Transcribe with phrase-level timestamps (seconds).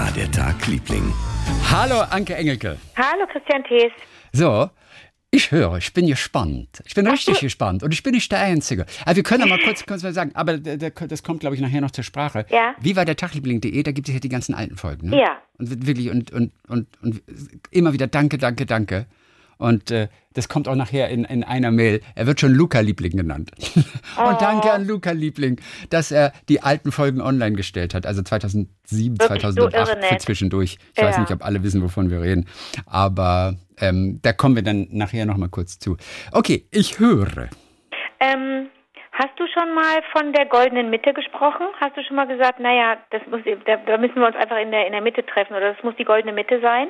[0.00, 1.12] war der Tag, Liebling?
[1.70, 2.78] Hallo, Anke Engelke.
[2.96, 3.92] Hallo, Christian Thees.
[4.32, 4.70] So,
[5.30, 6.82] ich höre, ich bin gespannt.
[6.86, 8.86] Ich bin richtig gespannt und ich bin nicht der Einzige.
[9.04, 11.82] Aber wir können ja mal kurz, kurz mal sagen, aber das kommt, glaube ich, nachher
[11.82, 12.46] noch zur Sprache.
[12.48, 12.74] Ja.
[12.80, 13.82] Wie war der Tagliebling.de?
[13.82, 15.10] Da gibt es ja die ganzen alten Folgen.
[15.10, 15.20] Ne?
[15.20, 15.36] Ja.
[15.58, 17.22] Und wirklich und, und, und, und
[17.70, 19.04] immer wieder Danke, Danke, Danke.
[19.60, 22.00] Und äh, das kommt auch nachher in, in einer Mail.
[22.14, 23.50] Er wird schon Luca-Liebling genannt.
[23.76, 25.60] und danke an Luca-Liebling,
[25.90, 28.06] dass er die alten Folgen online gestellt hat.
[28.06, 30.78] Also 2007, Wirklich so 2008 irre für zwischendurch.
[30.96, 31.20] Ich weiß Ja.
[31.20, 32.46] nicht, ob alle wissen, wovon wir reden.
[32.86, 35.98] Aber ähm, da kommen wir dann nachher noch mal kurz zu.
[36.32, 37.50] Okay, ich höre.
[38.18, 38.68] Ähm,
[39.12, 41.66] hast du schon mal von der goldenen Mitte gesprochen?
[41.78, 44.70] Hast du schon mal gesagt, naja, das muss, da, da müssen wir uns einfach in
[44.70, 46.88] der, in der Mitte treffen oder das muss die goldene Mitte sein?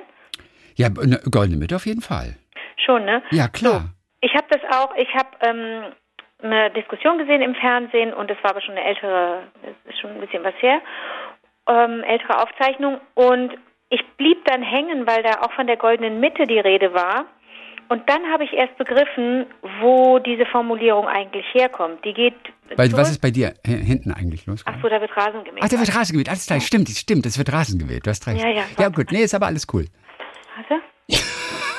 [0.76, 2.36] Ja, eine goldene Mitte auf jeden Fall.
[2.84, 3.22] Schon, ne?
[3.30, 3.90] Ja, klar.
[4.20, 5.92] Ich habe das auch, ich habe ähm,
[6.42, 10.10] eine Diskussion gesehen im Fernsehen und das war aber schon eine ältere, das ist schon
[10.10, 10.80] ein bisschen was her,
[11.68, 13.52] ähm, ältere Aufzeichnung und
[13.90, 17.24] ich blieb dann hängen, weil da auch von der goldenen Mitte die Rede war.
[17.88, 19.46] Und dann habe ich erst begriffen,
[19.80, 22.04] wo diese Formulierung eigentlich herkommt.
[22.04, 22.34] Die geht.
[22.76, 24.62] Zurück- was ist bei dir hinten eigentlich los?
[24.64, 25.64] Ach so, da wird Rasen gemäht.
[25.64, 26.28] Ach, da wird Rasen geweht.
[26.28, 28.06] Alles klar, stimmt, stimmt, es wird Rasen geweht.
[28.06, 28.40] Du hast recht.
[28.44, 28.62] Ja, ja.
[28.78, 29.86] Ja, gut, nee, ist aber alles cool.
[30.54, 30.80] Warte.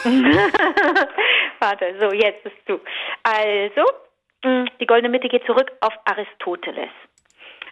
[1.59, 2.79] Warte, so, jetzt bist du.
[3.23, 3.85] Also,
[4.43, 6.89] mh, die goldene Mitte geht zurück auf Aristoteles.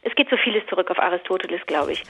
[0.01, 2.03] Es geht so vieles zurück auf Aristoteles, glaube ich.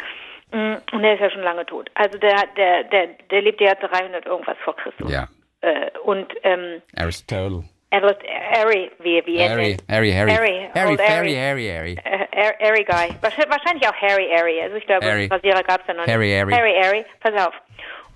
[0.52, 1.90] Mh, Und der ist ja schon lange tot.
[1.96, 5.12] Also der, der, der, der lebte ja 300 irgendwas vor Christus.
[5.12, 5.28] Ja.
[5.62, 7.64] Äh, und ähm, Aristotle.
[7.92, 9.84] Harry, wie, wie er Harry, nennt.
[9.90, 10.32] Harry, Harry.
[10.32, 11.66] Harry, Harry, old Harry, Harry.
[11.68, 11.98] Harry, Harry.
[12.04, 13.16] Äh, Har- Harry Guy.
[13.22, 14.62] Wahrscheinlich, auch Harry Harry.
[14.62, 15.26] Also ich glaube, Harry.
[15.26, 16.14] Rasierer gab es ja noch nicht.
[16.14, 16.52] Harry, Harry.
[16.54, 17.06] Harry Harry.
[17.20, 17.54] Pass auf.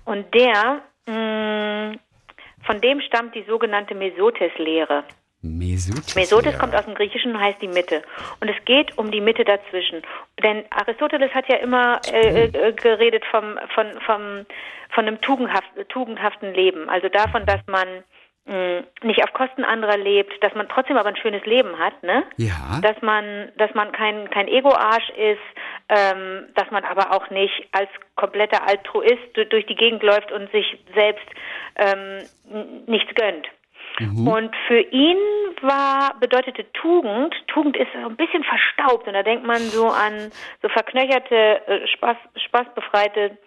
[0.04, 5.04] Und der, von dem stammt die sogenannte Mesotes-Lehre.
[5.44, 6.14] Mesotes.
[6.14, 8.02] Mesotes kommt aus dem Griechischen und heißt die Mitte.
[8.40, 10.02] Und es geht um die Mitte dazwischen.
[10.42, 14.46] Denn Aristoteles hat ja immer äh, äh, geredet vom, von, vom,
[14.88, 16.88] von einem tugendhaft, tugendhaften Leben.
[16.88, 17.86] Also davon, dass man
[19.02, 22.24] nicht auf Kosten anderer lebt, dass man trotzdem aber ein schönes Leben hat, ne?
[22.36, 22.78] Ja.
[22.82, 25.40] Dass man, dass man kein, kein Ego-Arsch ist,
[25.88, 30.50] ähm, dass man aber auch nicht als kompletter Altruist du- durch die Gegend läuft und
[30.52, 31.26] sich selbst
[31.76, 33.46] ähm, nichts gönnt.
[34.26, 35.18] Und für ihn
[35.62, 40.32] war, bedeutete Tugend, Tugend ist so ein bisschen verstaubt und da denkt man so an
[40.62, 43.38] so verknöcherte, äh, Spaß, spaßbefreite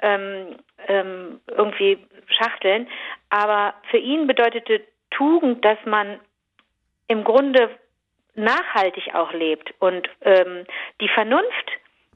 [0.00, 2.88] ähm, ähm, irgendwie Schachteln.
[3.30, 6.20] Aber für ihn bedeutete Tugend, dass man
[7.08, 7.70] im Grunde
[8.34, 10.64] nachhaltig auch lebt und ähm,
[11.00, 11.70] die Vernunft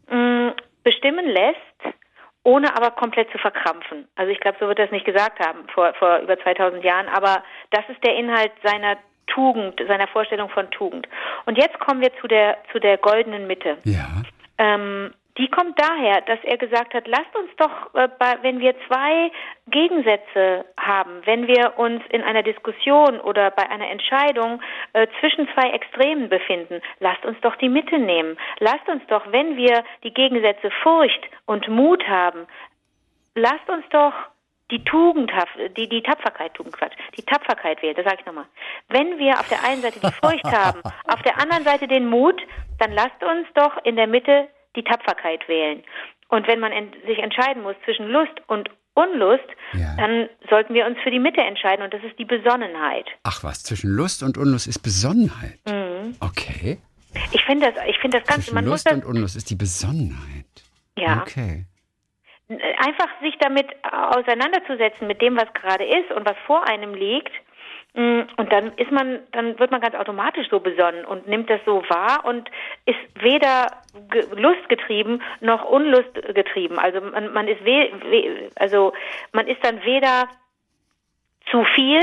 [0.09, 0.55] mh,
[0.85, 1.97] bestimmen lässt,
[2.45, 4.09] ohne aber komplett zu verkrampfen.
[4.17, 7.09] Also ich glaube, so wird er es nicht gesagt haben vor, vor über 2000 Jahren,
[7.09, 11.09] aber das ist der Inhalt seiner Tugend, seiner Vorstellung von Tugend.
[11.47, 13.79] Und jetzt kommen wir zu der, zu der goldenen Mitte.
[13.85, 14.23] Ja.
[14.59, 18.09] Ähm, die kommt daher, dass er gesagt hat, lasst uns doch, äh,
[18.43, 19.31] wenn wir zwei
[19.69, 24.61] Gegensätze haben, wenn wir uns in einer Diskussion oder bei einer Entscheidung
[24.93, 28.37] äh, zwischen zwei Extremen befinden, lasst uns doch die Mitte nehmen.
[28.59, 32.47] Lasst uns doch, wenn wir die Gegensätze Furcht und Mut haben,
[33.35, 34.13] lasst uns doch
[34.71, 38.47] die Tugendhaft, die, die Tapferkeit, Tugend, Quatsch, die Tapferkeit wählen, das sage ich nochmal.
[38.89, 42.41] Wenn wir auf der einen Seite die Furcht haben, auf der anderen Seite den Mut,
[42.79, 45.83] dann lasst uns doch in der Mitte die Tapferkeit wählen.
[46.29, 49.95] Und wenn man en sich entscheiden muss zwischen Lust und Unlust, Ja.
[49.97, 53.07] dann sollten wir uns für die Mitte entscheiden und das ist die Besonnenheit.
[53.23, 55.59] Ach was, zwischen Lust und Unlust ist Besonnenheit.
[55.67, 56.15] Mhm.
[56.21, 56.79] Okay.
[57.33, 59.49] Ich finde das, ich finde das Ganze, Zwischen man muss Lust das, und Unlust ist
[59.51, 60.47] die Besonnenheit.
[60.97, 61.21] ja.
[61.23, 61.65] Okay.
[62.79, 67.31] einfach sich damit auseinanderzusetzen mit dem, was gerade ist und was vor einem liegt.
[67.95, 71.61] Mm, Und dann ist man, dann wird man ganz automatisch so besonnen und nimmt das
[71.67, 72.51] so wahr und
[72.87, 73.67] ist weder
[74.11, 76.79] ge- lustgetrieben noch unlustgetrieben.
[76.79, 78.95] Also man, man ist we, we, also
[79.33, 80.29] man ist dann weder
[81.51, 82.01] zu viel,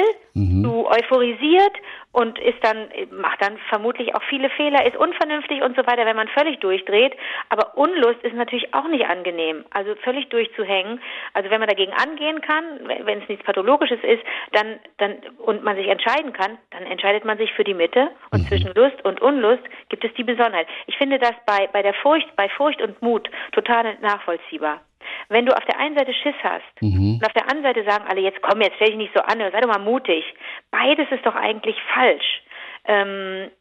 [0.63, 1.73] zu euphorisiert
[2.11, 6.15] und ist dann, macht dann vermutlich auch viele Fehler, ist unvernünftig und so weiter, wenn
[6.15, 7.15] man völlig durchdreht.
[7.49, 9.63] Aber Unlust ist natürlich auch nicht angenehm.
[9.69, 10.99] Also völlig durchzuhängen.
[11.33, 12.63] Also wenn man dagegen angehen kann,
[13.03, 14.23] wenn es nichts Pathologisches ist,
[14.53, 18.09] dann, dann, und man sich entscheiden kann, dann entscheidet man sich für die Mitte.
[18.31, 20.67] Und zwischen Lust und Unlust gibt es die Besonnenheit.
[20.87, 24.81] Ich finde das bei, bei der Furcht, bei Furcht und Mut total nachvollziehbar.
[25.29, 28.21] Wenn du auf der einen Seite Schiss hast und auf der anderen Seite sagen alle,
[28.21, 30.23] jetzt komm, jetzt stell dich nicht so an, sei doch mal mutig.
[30.71, 32.43] Beides ist doch eigentlich falsch.
[32.85, 33.51] Ähm,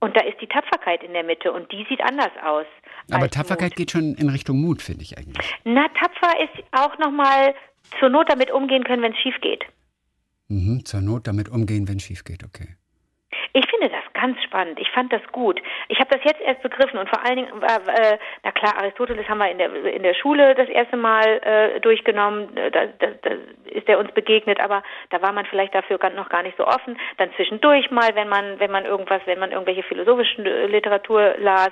[0.00, 2.66] und da ist die Tapferkeit in der Mitte und die sieht anders aus.
[3.10, 3.76] Aber Tapferkeit Mut.
[3.76, 5.54] geht schon in Richtung Mut, finde ich eigentlich.
[5.64, 7.54] Na, tapfer ist auch nochmal
[7.98, 9.64] zur Not damit umgehen können, wenn es schief geht.
[10.48, 12.76] Mhm, zur Not damit umgehen, wenn es schief geht, okay.
[13.52, 14.80] Ich finde das ganz spannend.
[14.80, 15.60] Ich fand das gut.
[15.88, 19.38] Ich habe das jetzt erst begriffen und vor allen Dingen, äh, na klar, Aristoteles haben
[19.38, 22.56] wir in der in der Schule das erste Mal äh, durchgenommen.
[22.56, 23.30] Äh, da, da, da
[23.66, 26.98] ist er uns begegnet, aber da war man vielleicht dafür noch gar nicht so offen.
[27.18, 31.70] Dann zwischendurch mal, wenn man wenn man irgendwas, wenn man irgendwelche philosophischen äh, Literatur las.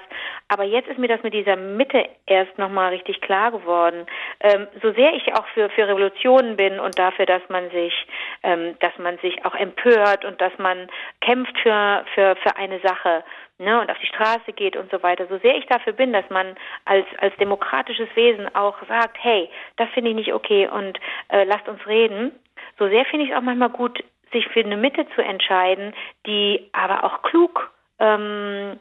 [0.48, 4.06] Aber jetzt ist mir das mit dieser Mitte erst nochmal richtig klar geworden.
[4.40, 7.94] Ähm, so sehr ich auch für für Revolutionen bin und dafür, dass man sich
[8.42, 10.88] ähm, dass man sich auch empört und dass man
[11.20, 13.24] kämpft für für, für, für eine Sache
[13.58, 16.28] ne, und auf die Straße geht und so weiter, so sehr ich dafür bin, dass
[16.30, 16.54] man
[16.84, 20.98] als, als demokratisches Wesen auch sagt, hey, das finde ich nicht okay und
[21.28, 22.32] äh, lasst uns reden,
[22.78, 24.02] so sehr finde ich es auch manchmal gut,
[24.32, 25.94] sich für eine Mitte zu entscheiden,
[26.26, 27.70] die aber auch klug
[28.00, 28.78] ähm,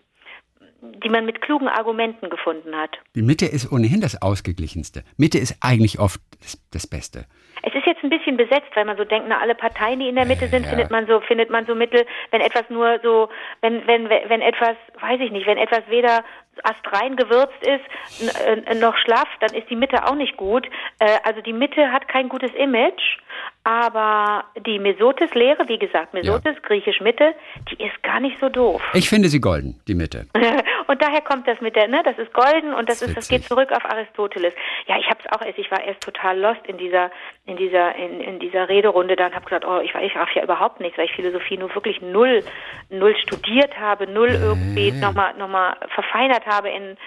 [1.03, 2.97] die man mit klugen Argumenten gefunden hat.
[3.15, 5.03] Die Mitte ist ohnehin das Ausgeglichenste.
[5.17, 7.25] Mitte ist eigentlich oft das, das Beste.
[7.61, 10.15] Es ist jetzt ein bisschen besetzt, weil man so denkt, na alle Parteien, die in
[10.15, 10.69] der Mitte sind, ja.
[10.69, 13.29] findet man so, findet man so Mittel, wenn etwas nur so,
[13.61, 16.23] wenn, wenn, wenn etwas, weiß ich nicht, wenn etwas weder
[16.63, 20.67] astrein gewürzt ist, äh, noch schlaff, dann ist die Mitte auch nicht gut.
[20.99, 23.17] Äh, also die Mitte hat kein gutes Image,
[23.63, 26.61] aber die Mesotes-Lehre, wie gesagt, Mesotes, ja.
[26.61, 27.33] griechisch Mitte,
[27.71, 28.81] die ist gar nicht so doof.
[28.93, 30.27] Ich finde sie golden, die Mitte.
[30.87, 33.27] und daher kommt das mit der, ne, das ist golden und das, das ist, das
[33.27, 34.53] geht zurück auf Aristoteles.
[34.87, 37.11] Ja, ich habe es auch erst, ich war erst total lost in dieser,
[37.45, 40.31] in dieser, in, in dieser Rederunde da und habe gesagt, oh, ich weiß, ich raff
[40.33, 42.43] ja überhaupt nichts, weil ich Philosophie nur wirklich null,
[42.89, 46.97] null studiert habe, null irgendwie nochmal, nochmal verfeinert habe in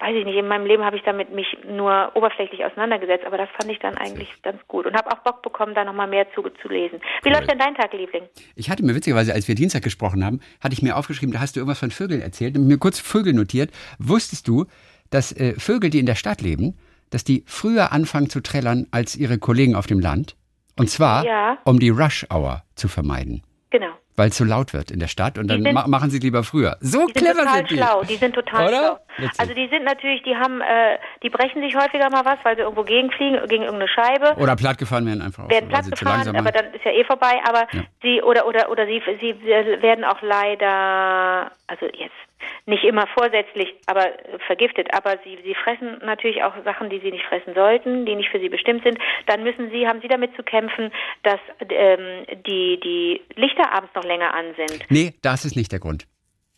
[0.00, 3.48] weiß ich nicht, in meinem Leben habe ich damit mich nur oberflächlich auseinandergesetzt, aber das
[3.50, 6.42] fand ich dann eigentlich ganz gut und habe auch Bock bekommen, da nochmal mehr zu,
[6.62, 7.00] zu lesen.
[7.22, 7.34] Wie cool.
[7.34, 8.24] läuft denn dein Tag, Liebling?
[8.56, 11.54] Ich hatte mir witzigerweise, als wir Dienstag gesprochen haben, hatte ich mir aufgeschrieben, da hast
[11.54, 13.70] du irgendwas von Vögeln erzählt und mir kurz Vögel notiert.
[13.98, 14.64] Wusstest du,
[15.10, 16.78] dass äh, Vögel, die in der Stadt leben,
[17.10, 20.36] dass die früher anfangen zu trällern als ihre Kollegen auf dem Land?
[20.78, 21.58] Und zwar, ja.
[21.64, 23.42] um die Rush Hour zu vermeiden.
[23.68, 26.18] Genau weil es so laut wird in der Stadt und dann sind, ma machen sie
[26.18, 26.76] lieber früher.
[26.80, 27.76] So die clever sind, total sind die.
[27.76, 28.02] schlau.
[28.04, 28.78] Die sind total Oder?
[28.78, 28.98] schlau.
[29.38, 32.62] Also die sind natürlich, die haben, äh, die brechen sich häufiger mal was, weil sie
[32.62, 34.34] irgendwo gegenfliegen, gegen irgendeine Scheibe.
[34.40, 35.48] Oder plattgefahren werden einfach.
[35.48, 37.40] Werden platt gefahren, aber dann ist ja eh vorbei.
[37.46, 37.82] Aber ja.
[38.02, 42.14] sie oder oder oder sie sie werden auch leider, also jetzt
[42.66, 44.06] nicht immer vorsätzlich, aber
[44.46, 44.88] vergiftet.
[44.94, 48.40] Aber sie, sie fressen natürlich auch Sachen, die sie nicht fressen sollten, die nicht für
[48.40, 48.98] sie bestimmt sind.
[49.26, 50.90] Dann müssen sie, haben sie damit zu kämpfen,
[51.22, 54.84] dass ähm, die, die Lichter abends noch länger an sind.
[54.88, 56.06] Nee, das ist nicht der Grund.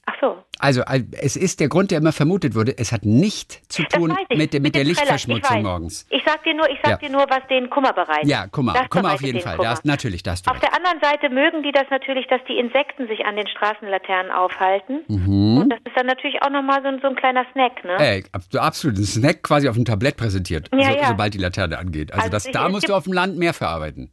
[0.04, 0.42] Ach so.
[0.58, 0.82] Also
[1.20, 2.76] es ist der Grund, der immer vermutet wurde.
[2.76, 6.06] Es hat nicht zu tun mit, mit, mit der Lichtverschmutzung morgens.
[6.10, 7.08] Ich sag dir nur, ich sag ja.
[7.08, 8.26] dir nur, was den Kummer bereitet.
[8.26, 9.58] Ja, Kummer, das Kummer auf jeden Fall.
[9.58, 10.42] Das, natürlich, das.
[10.48, 14.32] Auf der anderen Seite mögen die das natürlich, dass die Insekten sich an den Straßenlaternen
[14.32, 15.04] aufhalten.
[15.06, 15.58] Mhm.
[15.58, 17.96] Und das ist dann natürlich auch nochmal so, so ein kleiner Snack, ne?
[17.98, 18.98] Ey, absolut.
[18.98, 21.08] Ein Snack quasi auf dem Tablett präsentiert, ja, so, ja.
[21.08, 22.12] sobald die Laterne angeht.
[22.12, 24.10] Also, also das, da musst du auf dem Land mehr verarbeiten.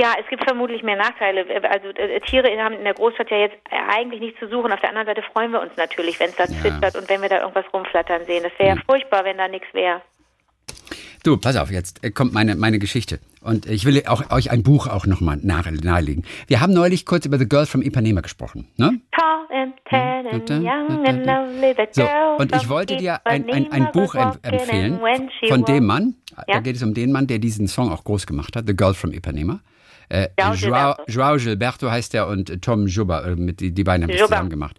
[0.00, 1.44] Ja, es gibt vermutlich mehr Nachteile.
[1.68, 4.70] Also äh, Tiere haben in der Großstadt ja jetzt eigentlich nichts zu suchen.
[4.70, 6.60] Auf der anderen Seite freuen wir uns natürlich, wenn es da ja.
[6.60, 8.44] zwitschert und wenn wir da irgendwas rumflattern sehen.
[8.44, 8.74] Das wäre ja.
[8.76, 10.00] ja furchtbar, wenn da nichts wäre.
[11.24, 13.18] Du, pass auf, jetzt äh, kommt meine, meine Geschichte.
[13.40, 16.24] Und ich will auch, euch ein Buch auch nochmal nahelegen.
[16.46, 18.68] Wir haben neulich kurz über The Girl from Ipanema gesprochen.
[18.76, 19.00] Ne?
[21.90, 22.08] So,
[22.38, 25.00] und ich wollte dir ein, ein, ein Buch empfehlen
[25.48, 26.14] von dem Mann,
[26.46, 28.94] da geht es um den Mann, der diesen Song auch groß gemacht hat, The Girl
[28.94, 29.60] from Ipanema.
[30.08, 34.12] Äh, Joao, Joao Gilberto heißt er und Tom Juba, äh, mit, die, die beiden haben
[34.12, 34.76] das zusammen gemacht.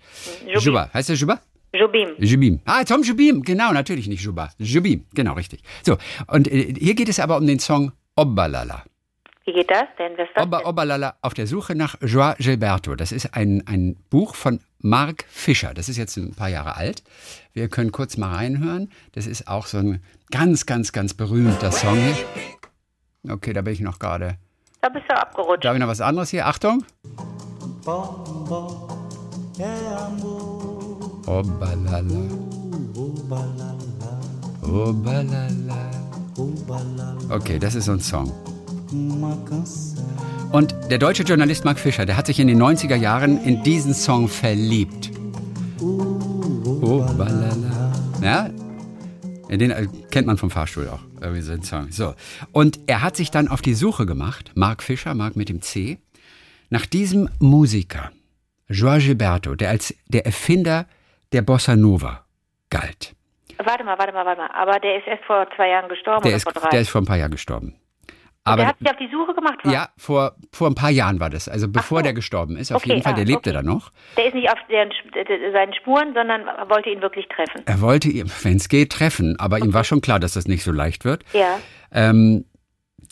[0.48, 0.90] Juba.
[0.94, 1.40] Heißt der Juba?
[1.74, 2.16] Jubim.
[2.18, 2.60] Jubim.
[2.66, 4.50] Ah, Tom Jubim, genau, natürlich nicht Juba.
[4.58, 5.62] Jubim, genau, richtig.
[5.84, 5.98] So,
[6.28, 8.84] und äh, hier geht es aber um den Song Obalala.
[9.46, 10.12] Wie geht das denn?
[10.18, 12.96] Was das Oba, Obalala, auf der Suche nach Joao Gilberto.
[12.96, 15.74] Das ist ein, ein Buch von Mark Fischer.
[15.74, 17.04] Das ist jetzt ein paar Jahre alt.
[17.54, 18.92] Wir können kurz mal reinhören.
[19.14, 21.98] Das ist auch so ein ganz, ganz, ganz berühmter Song.
[23.28, 24.38] Okay, da bin ich noch gerade.
[24.82, 25.66] Da bist du abgerutscht.
[25.66, 26.48] Da habe ich noch was anderes hier.
[26.48, 26.84] Achtung.
[37.30, 38.32] Okay, das ist so ein Song.
[40.52, 43.94] Und der deutsche Journalist Mark Fischer, der hat sich in den 90er Jahren in diesen
[43.94, 45.12] Song verliebt.
[48.22, 48.50] Ja,
[49.58, 51.92] den äh, kennt man vom Fahrstuhl auch, irgendwie so ein Song.
[51.92, 52.14] So.
[52.52, 55.98] Und er hat sich dann auf die Suche gemacht, Mark Fischer, Mark mit dem C,
[56.70, 58.12] nach diesem Musiker,
[58.68, 60.86] Joao Gilberto, der als der Erfinder
[61.32, 62.26] der Bossa Nova
[62.70, 63.16] galt.
[63.58, 64.52] Warte mal, warte mal, warte mal.
[64.54, 66.70] Aber der ist erst vor zwei Jahren gestorben der oder ist, vor drei?
[66.70, 67.76] Der ist vor ein paar Jahren gestorben.
[68.50, 69.64] Aber der hat sich auf die Suche gemacht?
[69.64, 69.74] War?
[69.74, 71.48] Ja, vor, vor ein paar Jahren war das.
[71.48, 72.04] Also bevor so.
[72.04, 72.72] der gestorben ist.
[72.72, 73.58] Auf okay, jeden Fall, der ah, lebte okay.
[73.58, 73.92] da noch.
[74.18, 74.90] Der ist nicht auf den,
[75.54, 77.62] seinen Spuren, sondern wollte ihn wirklich treffen.
[77.66, 79.40] Er wollte ihn, wenn es geht, treffen.
[79.40, 79.66] Aber okay.
[79.66, 81.24] ihm war schon klar, dass das nicht so leicht wird.
[81.34, 81.60] Ja.
[81.92, 82.46] Ähm,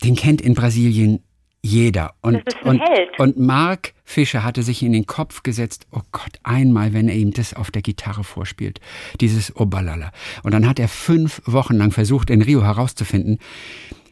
[0.04, 1.22] den kennt in Brasilien
[1.60, 2.14] Jeder.
[2.22, 3.18] Und, Das ist ein und, Held.
[3.18, 7.32] und Mark Fischer hatte sich in den Kopf gesetzt, oh Gott, einmal, wenn er ihm
[7.32, 8.80] das auf der Gitarre vorspielt,
[9.20, 10.12] dieses Obalala.
[10.42, 13.38] Und dann hat er fünf Wochen lang versucht, in Rio herauszufinden,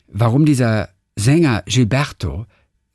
[0.09, 0.89] warum dieser
[1.21, 2.47] Sänger Gilberto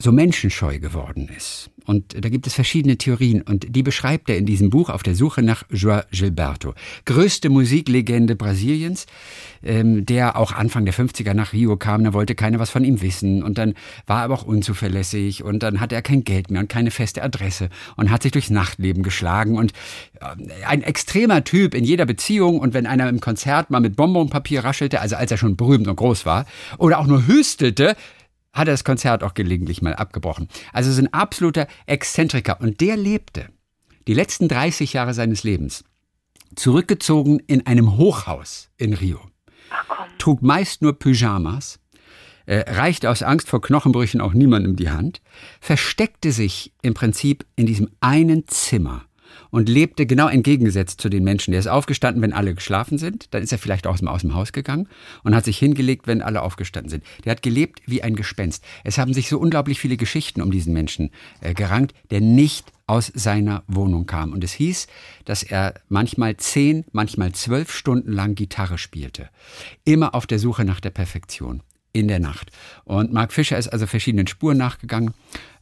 [0.02, 1.70] so menschenscheu geworden ist.
[1.86, 3.42] Und da gibt es verschiedene Theorien.
[3.42, 6.74] Und die beschreibt er in diesem Buch auf der Suche nach João Gilberto.
[7.06, 9.08] Größte Musiklegende Brasiliens,
[9.64, 13.02] ähm, der auch Anfang der 50er nach Rio kam, da wollte keiner was von ihm
[13.02, 13.44] wissen.
[13.44, 13.74] Und dann
[14.06, 15.44] war er aber auch unzuverlässig.
[15.44, 18.50] Und dann hatte er kein Geld mehr und keine feste Adresse und hat sich durchs
[18.50, 19.58] Nachtleben geschlagen.
[19.58, 19.74] Und
[20.20, 22.60] äh, ein extremer Typ in jeder Beziehung.
[22.60, 25.96] Und wenn einer im Konzert mal mit Bonbonpapier raschelte, also als er schon berühmt und
[25.96, 26.46] groß war,
[26.78, 27.96] oder auch nur hüstelte,
[28.54, 30.48] hat er das Konzert auch gelegentlich mal abgebrochen.
[30.74, 32.60] Also ist ein absoluter Exzentriker.
[32.62, 33.50] Und der lebte
[34.08, 35.84] die letzten 30 Jahre seines Lebens
[36.56, 39.20] zurückgezogen in einem Hochhaus in Rio.
[39.70, 40.08] Ach.
[40.18, 41.80] Trug meist nur Pyjamas,
[42.46, 45.22] äh, reichte aus Angst vor Knochenbrüchen auch niemandem die Hand,
[45.62, 49.06] versteckte sich im Prinzip in diesem einen Zimmer
[49.52, 51.52] und lebte genau entgegengesetzt zu den Menschen.
[51.52, 53.34] Der ist aufgestanden, wenn alle geschlafen sind.
[53.34, 54.88] Dann ist er vielleicht aus dem, aus dem Haus gegangen
[55.24, 57.04] und hat sich hingelegt, wenn alle aufgestanden sind.
[57.26, 58.64] Der hat gelebt wie ein Gespenst.
[58.84, 63.12] Es haben sich so unglaublich viele Geschichten um diesen Menschen äh, gerankt, der nicht aus
[63.14, 64.34] seiner Wohnung kam.
[64.34, 64.88] Und es hieß,
[65.26, 69.30] dass er manchmal zehn, manchmal zwölf Stunden lang Gitarre spielte.
[69.86, 71.62] Immer auf der Suche nach der Perfektion
[71.94, 72.52] in der Nacht.
[72.86, 75.14] Und Mark Fischer ist also verschiedenen Spuren nachgegangen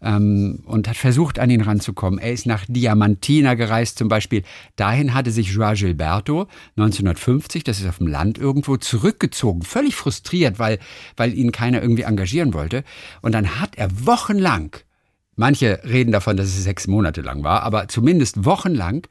[0.02, 2.20] ähm, und hat versucht, an ihn ranzukommen.
[2.20, 4.44] Er ist nach Diamantina gereist zum Beispiel.
[4.76, 10.60] Dahin hatte sich Joao Gilberto 1950, das ist auf dem Land irgendwo, zurückgezogen, völlig frustriert,
[10.60, 10.80] weil,
[11.18, 12.84] weil ihn keiner irgendwie engagieren wollte.
[13.22, 14.76] Und dann hat er wochenlang,
[15.36, 19.08] manche reden davon, dass es sechs Monate lang war, aber zumindest wochenlang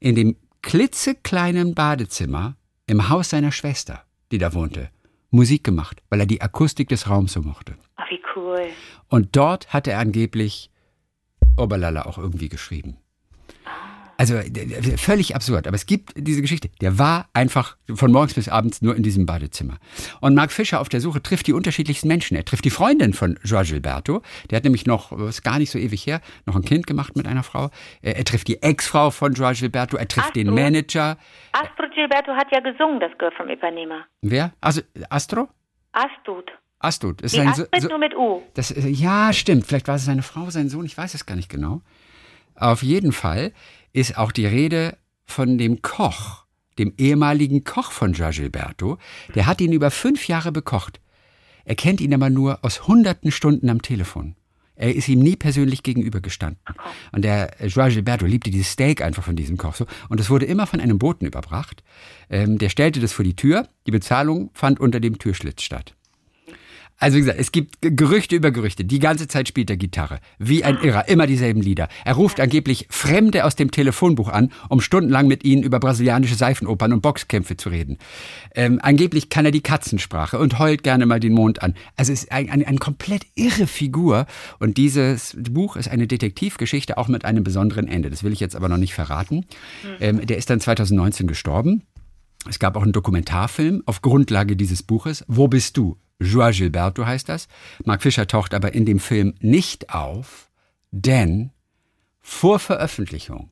[0.00, 4.90] in dem klitzekleinen Badezimmer im Haus seiner Schwester, die da wohnte,
[5.30, 7.76] Musik gemacht, weil er die Akustik des Raums so mochte.
[7.96, 8.68] Ach, wie cool.
[9.08, 10.70] Und dort hat er angeblich
[11.56, 12.98] Oberlala auch irgendwie geschrieben.
[14.20, 14.34] Also
[14.96, 16.70] völlig absurd, aber es gibt diese Geschichte.
[16.80, 19.78] Der war einfach von morgens bis abends nur in diesem Badezimmer.
[20.20, 22.36] Und Mark Fischer auf der Suche trifft die unterschiedlichsten Menschen.
[22.36, 24.22] Er trifft die Freundin von Joao Gilberto.
[24.50, 27.14] Der hat nämlich noch, das ist gar nicht so ewig her, noch ein Kind gemacht
[27.14, 27.70] mit einer Frau.
[28.02, 29.96] Er, er trifft die Ex-Frau von Joao Gilberto.
[29.96, 30.52] Er trifft Ach den.
[30.52, 31.16] Manager.
[31.52, 34.04] Astrid Gilberto hat ja gesungen, das Girl from Ipanema.
[34.22, 34.52] Wer?
[34.60, 35.48] Also Astro?
[35.92, 36.50] Astrid.
[36.80, 37.20] Astrid.
[37.22, 38.42] Ist sein so, Astrid so, nur mit U.
[38.54, 39.66] Das, äh, ja, stimmt.
[39.66, 41.82] Vielleicht war es seine Frau, sein Sohn, ich weiß es gar nicht genau.
[42.56, 43.52] Auf jeden Fall
[43.98, 46.44] ist auch die Rede von dem Koch,
[46.78, 48.98] dem ehemaligen Koch von Joao Gilberto.
[49.34, 51.00] Der hat ihn über fünf Jahre bekocht.
[51.64, 54.36] Er kennt ihn aber nur aus hunderten Stunden am Telefon.
[54.76, 56.62] Er ist ihm nie persönlich gegenübergestanden.
[57.10, 59.86] Und der Joao Gilberto liebte dieses Steak einfach von diesem Koch so.
[60.08, 61.82] Und es wurde immer von einem Boten überbracht.
[62.30, 63.68] Ähm, der stellte das vor die Tür.
[63.86, 65.96] Die Bezahlung fand unter dem Türschlitz statt.
[66.98, 68.84] Also wie gesagt, es gibt Gerüchte über Gerüchte.
[68.84, 70.18] Die ganze Zeit spielt er Gitarre.
[70.38, 71.08] Wie ein Irrer.
[71.08, 71.88] Immer dieselben Lieder.
[72.04, 76.92] Er ruft angeblich Fremde aus dem Telefonbuch an, um stundenlang mit ihnen über brasilianische Seifenopern
[76.92, 77.98] und Boxkämpfe zu reden.
[78.54, 81.74] Ähm, angeblich kann er die Katzensprache und heult gerne mal den Mond an.
[81.96, 84.26] Also es ist ein, ein, eine komplett irre Figur.
[84.58, 88.10] Und dieses Buch ist eine Detektivgeschichte, auch mit einem besonderen Ende.
[88.10, 89.46] Das will ich jetzt aber noch nicht verraten.
[90.00, 91.84] Ähm, der ist dann 2019 gestorben.
[92.48, 95.24] Es gab auch einen Dokumentarfilm auf Grundlage dieses Buches.
[95.28, 95.96] Wo bist du?
[96.20, 97.48] Joao Gilberto heißt das.
[97.84, 100.50] Mark Fischer taucht aber in dem Film nicht auf,
[100.90, 101.50] denn
[102.20, 103.50] vor Veröffentlichung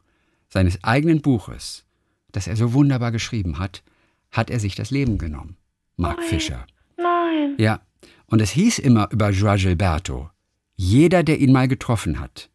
[0.48, 1.84] seines eigenen Buches,
[2.32, 3.82] das er so wunderbar geschrieben hat,
[4.30, 5.56] hat er sich das Leben genommen.
[5.96, 6.66] Mark Fischer.
[6.96, 7.54] Nein.
[7.58, 7.80] Ja,
[8.26, 10.30] und es hieß immer über Joao Gilberto,
[10.74, 12.50] jeder, der ihn mal getroffen hat,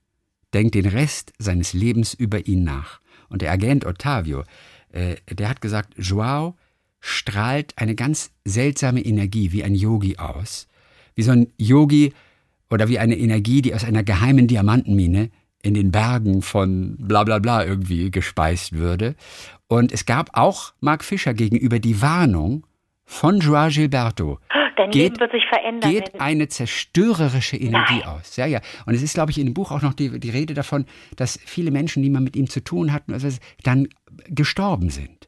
[0.54, 3.00] denkt den Rest seines Lebens über ihn nach.
[3.30, 4.44] Und der Agent Ottavio,
[4.92, 6.56] äh, der hat gesagt, Joao
[7.02, 10.68] strahlt eine ganz seltsame Energie wie ein Yogi aus.
[11.16, 12.14] Wie so ein Yogi
[12.70, 15.30] oder wie eine Energie, die aus einer geheimen Diamantenmine
[15.64, 19.16] in den Bergen von bla bla bla irgendwie gespeist würde.
[19.68, 22.66] Und es gab auch Mark Fischer gegenüber die Warnung
[23.06, 24.40] von Joao Gilberto.
[24.78, 25.92] Dein Geht- Leben wird sich verändern.
[25.92, 28.08] Geht eine zerstörerische Energie Nein.
[28.08, 28.36] aus.
[28.38, 28.62] Ja, ja.
[28.86, 30.86] Und es ist, glaube ich, in dem Buch auch noch die, die Rede davon,
[31.18, 33.28] dass viele Menschen, die mal mit ihm zu tun hatten, also
[33.64, 33.88] dann
[34.30, 35.21] gestorben sind.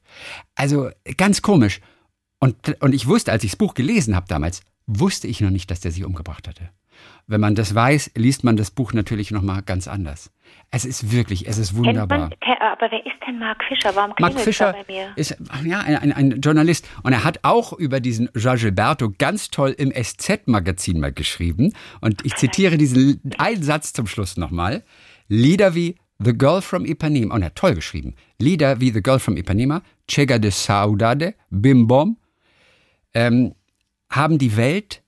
[0.55, 1.81] Also ganz komisch.
[2.39, 5.71] Und, und ich wusste, als ich das Buch gelesen habe damals, wusste ich noch nicht,
[5.71, 6.69] dass der sich umgebracht hatte.
[7.25, 10.31] Wenn man das weiß, liest man das Buch natürlich noch mal ganz anders.
[10.71, 12.19] Es ist wirklich, es ist wunderbar.
[12.19, 13.95] man, aber wer ist denn Mark Fischer?
[13.95, 15.13] Warum Mark Fischer bei mir?
[15.15, 19.73] ist ja, ein, ein, ein Journalist und er hat auch über diesen Gilberto ganz toll
[19.77, 21.73] im SZ-Magazin mal geschrieben.
[22.01, 24.83] Und ich zitiere diesen einen Satz zum Schluss nochmal.
[25.29, 29.37] Lieder wie The Girl from Ipanema, er hat toll geschrieben, Lieder wie The Girl from
[29.37, 32.17] Ipanema, Chega de Saudade, Bim Bom,
[33.13, 33.53] ähm,
[34.09, 35.01] haben die Welt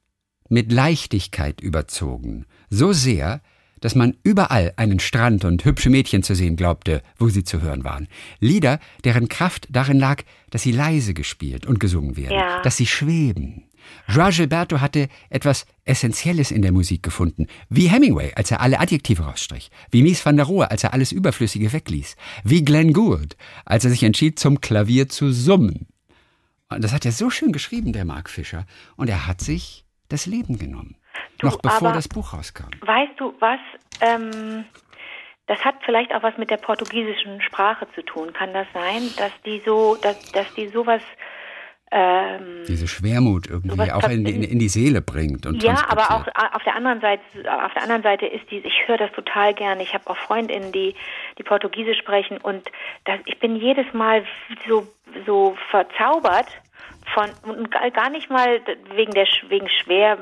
[0.49, 3.41] mit Leichtigkeit überzogen, so sehr,
[3.81, 7.83] dass man überall einen Strand und hübsche Mädchen zu sehen glaubte, wo sie zu hören
[7.83, 8.07] waren.
[8.39, 12.61] Lieder, deren Kraft darin lag, dass sie leise gespielt und gesungen werden, Ja.
[12.63, 13.64] dass sie schweben.
[14.07, 19.23] Joao Gilberto hatte etwas Essentielles in der Musik gefunden, wie Hemingway, als er alle Adjektive
[19.23, 23.85] rausstrich, wie Mies van der Rohe, als er alles Überflüssige wegließ, wie Glenn Gould, als
[23.85, 25.87] er sich entschied, zum Klavier zu summen.
[26.69, 28.65] Und das hat er so schön geschrieben, der Mark Fischer,
[28.95, 30.97] und er hat sich das Leben genommen.
[31.37, 32.69] Du, noch bevor das Buch rauskam.
[32.81, 33.59] Weißt du was?
[34.01, 34.65] Ähm,
[35.47, 38.33] das hat vielleicht auch was mit der portugiesischen Sprache zu tun.
[38.33, 41.01] Kann das sein, dass die so, dass, dass die sowas
[41.91, 46.27] ähm, Diese Schwermut irgendwie auch in, in, in die Seele bringt und Ja, aber auch
[46.27, 47.21] äh, auf der anderen Seite,
[47.63, 49.83] auf der anderen Seite ist die, ich höre das total gerne.
[49.83, 50.95] Ich habe auch Freundinnen, die,
[51.37, 52.69] die Portugiesisch sprechen und
[53.05, 54.25] das, ich bin jedes Mal
[54.67, 54.87] so,
[55.25, 56.47] so verzaubert
[57.13, 58.61] von, und gar nicht mal
[58.95, 60.17] wegen der, wegen schwer,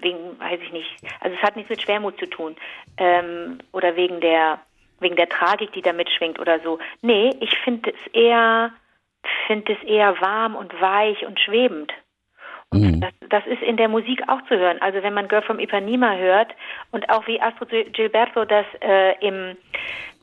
[0.00, 0.88] wegen, weiß ich nicht,
[1.20, 2.56] also es hat nichts mit Schwermut zu tun,
[2.96, 4.60] ähm, oder wegen der,
[5.00, 6.78] wegen der Tragik, die da mitschwingt oder so.
[7.02, 8.70] Nee, ich finde es eher,
[9.46, 11.92] finde es eher warm und weich und schwebend.
[12.72, 13.00] Und Mhm.
[13.00, 14.80] das, das ist in der Musik auch zu hören.
[14.80, 16.54] Also wenn man Girl from Ipanema hört
[16.92, 19.56] und auch wie Astrid Gilberto das äh, im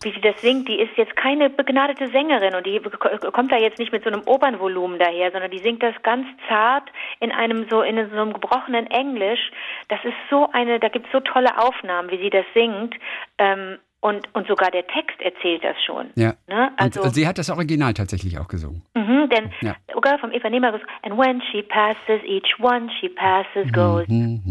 [0.04, 3.58] wie sie das singt, die ist jetzt keine begnadete Sängerin und die ko- kommt da
[3.58, 6.84] jetzt nicht mit so einem Opernvolumen daher, sondern die singt das ganz zart
[7.20, 9.52] in einem so in so einem gebrochenen Englisch.
[9.88, 12.96] Das ist so eine, da gibt es so tolle Aufnahmen, wie sie das singt.
[13.40, 16.12] Ähm, und, und sogar der Text erzählt das schon.
[16.16, 16.34] Ja.
[16.48, 16.72] Ne?
[16.78, 18.84] Also, und, und sie hat das Original tatsächlich auch gesungen.
[18.96, 19.76] Mhm, denn Ja.
[20.02, 20.68] girl from Ipanema
[21.04, 24.06] and when she passes, each one she passes goes.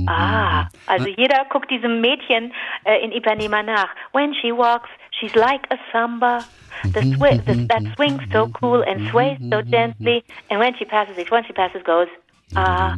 [0.08, 2.52] ah, also jeder guckt diesem Mädchen
[2.84, 3.88] äh, in Ipanema nach.
[4.12, 4.88] When she walks,
[5.18, 6.40] she's like a samba.
[6.82, 10.22] The swi the, that swings so cool and sways so gently.
[10.50, 12.08] And when she passes, each one she passes goes.
[12.54, 12.96] Ah.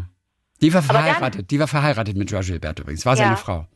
[0.61, 3.25] Die war dann- verheiratet, die war verheiratet mit Joao Gilberto übrigens, war Ja.
[3.25, 3.67] seine Frau.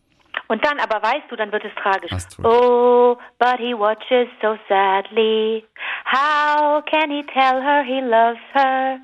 [0.52, 2.12] Und dann aber weißt du, dann wird es tragisch.
[2.44, 5.64] Oh, but he watches so sadly.
[6.04, 9.00] How can he tell her he loves her?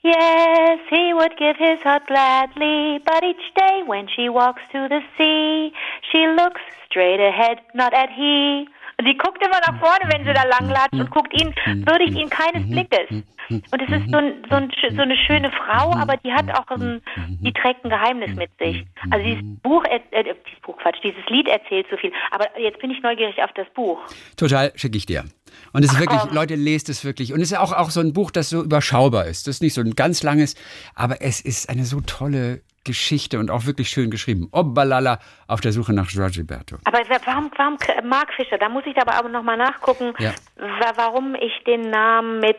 [0.00, 5.02] Yes, he would give his heart gladly, but each day when she walks to the
[5.18, 5.74] sea,
[6.10, 8.66] she looks straight ahead, not at he.
[8.98, 12.66] Die guckt immer nach vorne, wenn sie da langlatscht und guckt ihn, würdigt ihn keines
[12.70, 13.22] Blickes.
[13.50, 16.68] Und es ist so, ein, so, ein, so eine schöne Frau, aber die hat auch
[16.68, 17.00] ein,
[17.40, 18.84] die trägt ein Geheimnis mit sich.
[19.10, 22.12] Also dieses Buch, äh, dieses Buch, Quatsch, dieses Lied erzählt so viel.
[22.30, 23.98] Aber jetzt bin ich neugierig auf das Buch.
[24.36, 25.24] Total schicke ich dir.
[25.72, 26.34] Und es ist wirklich, komm.
[26.34, 27.32] Leute, lest es wirklich.
[27.32, 29.46] Und es ist auch, auch so ein Buch, das so überschaubar ist.
[29.46, 30.54] Das ist nicht so ein ganz langes,
[30.94, 34.48] aber es ist eine so tolle Geschichte und auch wirklich schön geschrieben.
[34.52, 36.76] Obbalala auf der Suche nach Joao Gilberto.
[36.84, 37.76] Aber wa- warum, warum
[38.08, 38.58] Mark Fischer?
[38.58, 40.32] Da muss ich aber aber nochmal nachgucken, Ja.
[40.56, 42.58] wa- warum ich den Namen mit.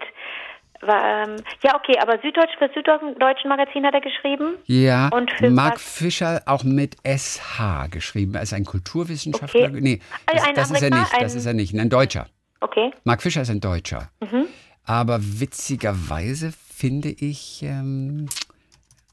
[0.83, 4.55] Ähm, Ja, okay, aber Süddeutsch für Süddeutschen Magazin hat er geschrieben.
[4.65, 8.35] Ja, Und für Mark Fischer auch mit SH geschrieben.
[8.35, 9.69] Er ist ein Kulturwissenschaftler.
[9.69, 9.81] Okay.
[9.81, 11.13] Nee, das, ein das ist er nicht.
[11.13, 11.73] Das ein- ist er nicht.
[11.79, 12.27] Ein Deutscher.
[12.59, 12.91] Okay.
[13.03, 14.09] Mark Fischer ist ein Deutscher.
[14.19, 14.47] Mhm.
[14.83, 18.27] Aber witzigerweise finde ich, ähm,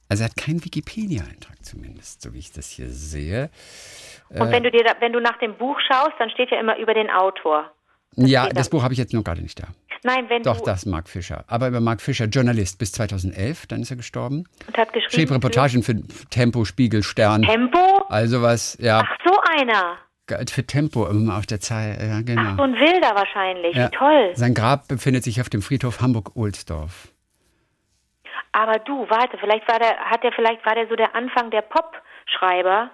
[0.08, 3.50] also er hat keinen Wikipedia-Eintrag zumindest, so wie ich das hier sehe.
[4.30, 6.76] Und wenn du dir da, wenn du nach dem Buch schaust, dann steht ja immer
[6.78, 7.70] über den Autor.
[8.16, 8.76] ja, steht das da.
[8.76, 9.66] Buch habe ich jetzt nur gerade nicht da.
[10.04, 11.44] Nein, wenn Doch, das Mark Fischer.
[11.46, 14.44] Aber über Mark Fischer, Journalist bis 2011, dann ist er gestorben.
[14.66, 15.10] und hat geschrieben.
[15.12, 15.96] Schrieb Reportagen für
[16.28, 18.04] Tempo, Spiegel, Stern, Tempo?
[18.10, 19.96] also was, ja, Ach, so einer.
[20.50, 22.62] für Tempo immer auf der Zeit, ja, Ach, so genau.
[22.62, 23.74] ein Wilder wahrscheinlich.
[23.74, 23.86] Ja.
[23.90, 24.30] Wie toll.
[24.34, 27.08] Sein Grab befindet sich auf dem Friedhof Hamburg-Ohlsdorf.
[28.52, 31.62] Aber du, warte, vielleicht war der, hat der, vielleicht war der so der Anfang der
[31.62, 32.90] Pop-Schreiber.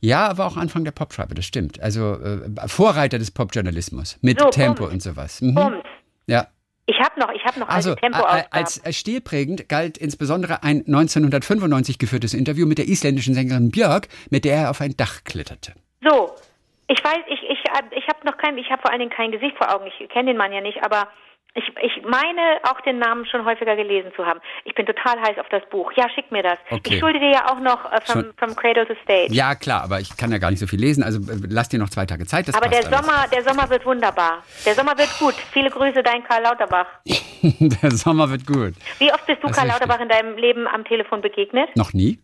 [0.00, 1.80] Ja, aber auch Anfang der Popschreiber, das stimmt.
[1.80, 4.92] Also äh, Vorreiter des Popjournalismus mit So, Tempo Bums.
[4.92, 5.40] und sowas.
[5.40, 5.54] Mhm.
[5.54, 5.84] Bums.
[6.26, 6.48] Ja.
[6.88, 12.32] Ich habe noch, ich habe noch Also tempo als stilprägend galt insbesondere ein 1995 geführtes
[12.32, 15.72] Interview mit der isländischen Sängerin Björk, mit der er auf ein Dach kletterte.
[16.00, 16.36] So,
[16.86, 19.56] ich weiß, ich, ich, ich habe noch kein, ich habe vor allen Dingen kein Gesicht
[19.56, 19.86] vor Augen.
[19.86, 21.08] Ich kenne den Mann ja nicht, aber
[21.56, 24.40] ich, ich meine auch den Namen schon häufiger gelesen zu haben.
[24.64, 25.90] Ich bin total heiß auf das Buch.
[25.96, 26.58] Ja, schick mir das.
[26.70, 26.94] Okay.
[26.94, 29.32] Ich schulde dir ja auch noch äh, from, from Cradle to Stage.
[29.32, 31.78] Ja, klar, aber ich kann ja gar nicht so viel lesen, also äh, lass dir
[31.78, 32.48] noch zwei Tage Zeit.
[32.48, 32.90] Das aber der alles.
[32.90, 34.42] Sommer, der Sommer wird wunderbar.
[34.64, 35.34] Der Sommer wird gut.
[35.52, 36.86] Viele Grüße, dein Karl Lauterbach.
[37.42, 38.74] der Sommer wird gut.
[38.98, 39.68] Wie oft bist du Das Karl.
[39.68, 41.74] Lauterbach in deinem Leben am Telefon begegnet?
[41.76, 42.20] Noch nie?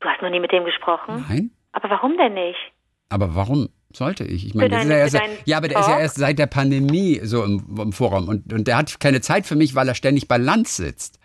[0.00, 1.24] Du hast noch nie mit dem gesprochen.
[1.28, 1.50] Nein?
[1.72, 2.58] Aber warum denn nicht?
[3.08, 4.46] Aber warum sollte ich?
[4.46, 6.02] Ich meine, ja, erst, ja, aber der ist ja Talk?
[6.02, 9.56] erst seit der Pandemie so im, im Vorraum und, und der hat keine Zeit für
[9.56, 11.18] mich, weil er ständig bei Lanz sitzt.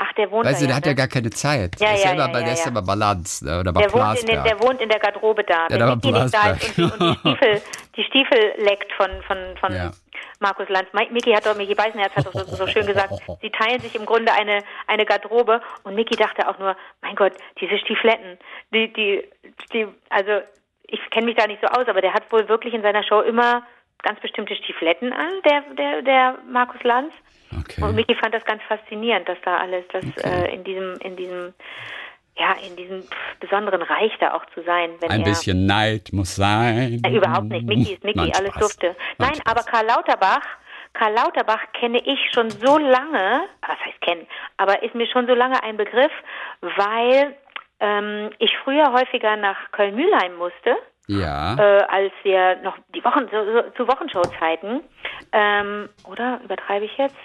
[0.00, 0.90] Ach, der wohnt Weißt du, der ja, hat ne?
[0.90, 1.80] ja gar keine Zeit.
[1.80, 3.92] Ja, der ist ja, immer ja, der ist immer bei Lanz ne, oder bei Der
[3.92, 5.66] wohnt, in den, der wohnt in der Garderobe da.
[5.68, 7.62] Da war die, da ist und die, und die, Stiefel,
[7.96, 9.92] die Stiefel leckt von, von, von.
[10.40, 10.88] Markus Lanz.
[10.92, 14.06] Mickey hat doch, Mickey Beißenherz hat doch so, so schön gesagt, sie teilen sich im
[14.06, 18.38] Grunde eine, eine Garderobe und Mickey dachte auch nur, mein Gott, diese Stiefletten,
[18.72, 19.24] die, die,
[19.72, 20.40] die, also
[20.88, 23.20] ich kenne mich da nicht so aus, aber der hat wohl wirklich in seiner Show
[23.20, 23.62] immer
[24.02, 27.12] ganz bestimmte Stiefletten an, der, der, der Markus Lanz.
[27.58, 27.82] Okay.
[27.82, 30.44] Und Mickey fand das ganz faszinierend, dass da alles, dass okay.
[30.44, 31.54] äh, in diesem, in diesem
[32.38, 33.02] ja, in diesem
[33.40, 34.90] besonderen Reich da auch zu sein.
[35.08, 37.02] Ein bisschen Neid muss sein.
[37.04, 37.66] Ja, überhaupt nicht.
[37.66, 38.94] Mickey ist Mickey, alles durfte.
[39.18, 39.46] Nein, Spaß.
[39.46, 40.46] aber Karl Lauterbach,
[40.94, 45.34] Karl Lauterbach kenne ich schon so lange, was heißt kennen, aber ist mir schon so
[45.34, 46.12] lange ein Begriff,
[46.60, 47.34] weil
[47.80, 50.76] ähm, ich früher häufiger nach Köln-Mühlheim musste.
[51.06, 51.56] Ja.
[51.58, 54.82] Äh, als wir noch die Wochen so, so, zu Wochenshowzeiten
[55.32, 57.16] ähm, oder übertreibe ich jetzt?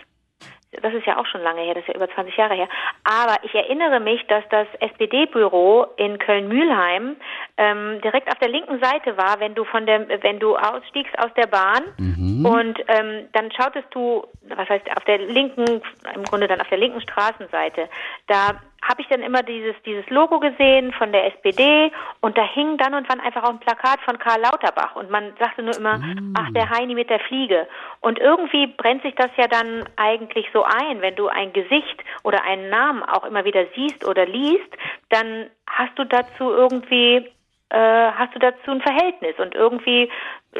[0.82, 2.68] das ist ja auch schon lange her, das ist ja über 20 Jahre her.
[3.04, 7.16] Aber ich erinnere mich, dass das SPD-Büro in Köln-Mühlheim
[7.58, 11.32] ähm, direkt auf der linken Seite war, wenn du von der, wenn du ausstiegst aus
[11.36, 12.46] der Bahn mhm.
[12.46, 15.82] und ähm, dann schautest du, was heißt auf der linken,
[16.16, 17.90] im Grunde dann auf der linken Straßenseite.
[18.28, 21.92] Da habe ich dann immer dieses, dieses Logo gesehen von der SPD
[22.22, 25.34] und da hing dann und wann einfach auch ein Plakat von Karl Lauterbach und man
[25.40, 26.34] sagte nur immer, mm.
[26.38, 27.68] ach, der Heini mit der Fliege.
[28.02, 32.44] Und irgendwie brennt sich das ja dann eigentlich so ein, wenn du ein Gesicht oder
[32.44, 34.70] einen Namen auch immer wieder siehst oder liest,
[35.10, 37.30] dann hast du dazu irgendwie
[37.70, 40.10] äh, hast du dazu ein Verhältnis und irgendwie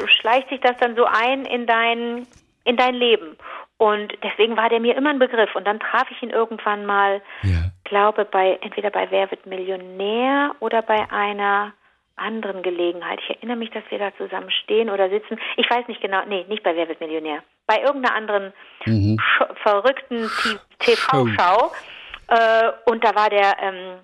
[0.06, 2.26] schleicht sich das dann so ein in dein
[2.64, 3.36] in dein Leben.
[3.84, 5.54] Und deswegen war der mir immer ein Begriff.
[5.54, 7.70] Und dann traf ich ihn irgendwann mal, ja.
[7.84, 11.74] glaube bei entweder bei Wer wird Millionär oder bei einer
[12.16, 13.20] anderen Gelegenheit.
[13.22, 15.38] Ich erinnere mich, dass wir da zusammen stehen oder sitzen.
[15.58, 17.42] Ich weiß nicht genau, nee, nicht bei Wer wird Millionär.
[17.66, 18.54] Bei irgendeiner anderen
[18.86, 19.20] mhm.
[19.62, 20.30] verrückten
[20.78, 21.70] TV-Schau.
[22.28, 23.98] Äh, und da war der ähm,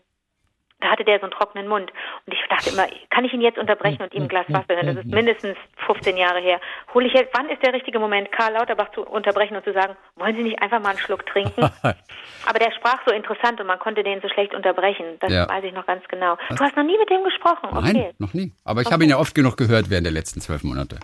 [0.80, 1.92] da hatte der so einen trockenen Mund.
[2.26, 4.82] Und ich dachte immer, kann ich ihn jetzt unterbrechen und ihm ein Glas Wasser?
[4.82, 6.60] Das ist mindestens 15 Jahre her.
[6.94, 9.96] Hol ich jetzt, wann ist der richtige Moment, Karl Lauterbach zu unterbrechen und zu sagen,
[10.16, 11.62] wollen Sie nicht einfach mal einen Schluck trinken?
[12.46, 15.18] Aber der sprach so interessant und man konnte den so schlecht unterbrechen.
[15.20, 15.48] Das ja.
[15.48, 16.36] weiß ich noch ganz genau.
[16.48, 17.68] Du hast noch nie mit dem gesprochen?
[17.70, 17.92] Okay.
[17.92, 18.52] Nein, noch nie.
[18.64, 18.94] Aber ich okay.
[18.94, 20.96] habe ihn ja oft genug gehört während der letzten zwölf Monate.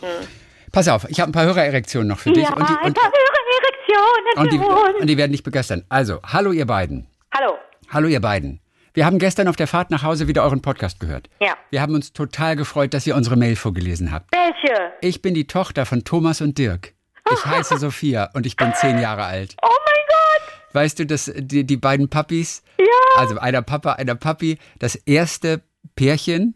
[0.00, 0.26] Hm.
[0.72, 2.44] Pass auf, ich habe ein paar Hörererektionen noch für dich.
[2.44, 5.84] Ja, und die, und, ein paar Hörererektionen und die, und die werden dich begeistern.
[5.88, 7.08] Also, hallo ihr beiden.
[7.34, 7.58] Hallo.
[7.92, 8.60] Hallo ihr beiden.
[8.92, 11.28] Wir haben gestern auf der Fahrt nach Hause wieder euren Podcast gehört.
[11.40, 11.54] Ja.
[11.70, 14.32] Wir haben uns total gefreut, dass ihr unsere Mail vorgelesen habt.
[14.32, 14.92] Welche?
[15.00, 16.94] Ich bin die Tochter von Thomas und Dirk.
[17.32, 19.54] Ich heiße Sophia und ich bin zehn Jahre alt.
[19.62, 20.74] Oh mein Gott!
[20.74, 22.84] Weißt du, dass die, die beiden Puppies, ja.
[23.16, 25.62] also einer Papa, einer Papi, das erste
[25.94, 26.54] Pärchen,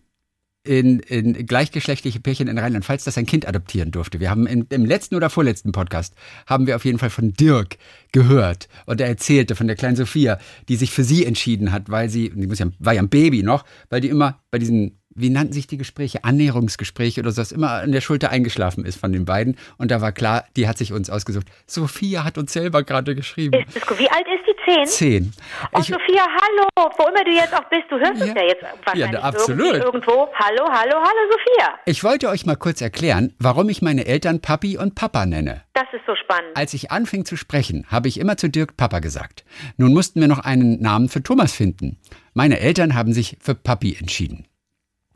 [0.65, 4.19] in, in gleichgeschlechtliche Pärchen in Rheinland-Pfalz, das ein Kind adoptieren durfte.
[4.19, 6.15] Wir haben in, im letzten oder vorletzten Podcast
[6.47, 7.77] haben wir auf jeden Fall von Dirk
[8.13, 12.09] gehört und er erzählte von der kleinen Sophia, die sich für sie entschieden hat, weil
[12.09, 15.31] sie, die muss ja, war ja ein Baby noch, weil die immer bei diesen wie
[15.31, 16.25] nannten sich die Gespräche?
[16.25, 19.57] Annäherungsgespräche oder so, das immer an der Schulter eingeschlafen ist von den beiden.
[19.79, 21.47] Und da war klar, die hat sich uns ausgesucht.
[21.67, 23.65] Sophia hat uns selber gerade geschrieben.
[23.97, 24.55] Wie alt ist die?
[24.65, 24.87] Zehn?
[24.87, 25.33] Zehn.
[25.73, 28.43] Oh, ich, Sophia, hallo, wo immer du jetzt auch bist, du hörst ja, es ja
[28.43, 29.75] jetzt wahrscheinlich ja, absolut.
[29.75, 30.29] irgendwo.
[30.35, 31.79] Hallo, hallo, hallo, Sophia.
[31.85, 35.63] Ich wollte euch mal kurz erklären, warum ich meine Eltern Papi und Papa nenne.
[35.75, 36.57] Das ist so spannend.
[36.57, 39.45] Als ich anfing zu sprechen, habe ich immer zu Dirk Papa gesagt.
[39.77, 41.99] Nun mussten wir noch einen Namen für Thomas finden.
[42.33, 44.47] Meine Eltern haben sich für Papi entschieden.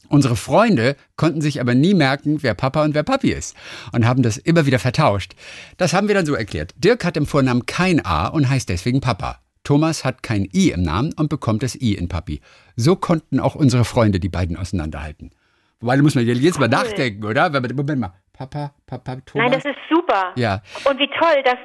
[0.08, 3.54] Unsere Freunde konnten sich aber nie merken, wer Papa und wer Papi ist
[3.92, 5.34] und haben das immer wieder vertauscht.
[5.76, 6.74] Das haben wir dann so erklärt.
[6.76, 9.40] Dirk hat im Vornamen kein A und heißt deswegen Papa.
[9.64, 12.40] Thomas hat kein I im Namen und bekommt das I in Papi.
[12.76, 15.30] So konnten auch unsere Freunde die beiden auseinanderhalten.
[15.80, 17.50] Wobei, da muss man jetzt mal nachdenken, oder?
[17.50, 18.14] Moment mal.
[18.38, 19.50] Papa, Papa, Thomas.
[19.50, 20.30] Nein, das ist super.
[20.36, 20.62] Ja.
[20.84, 21.58] Und wie toll, dass,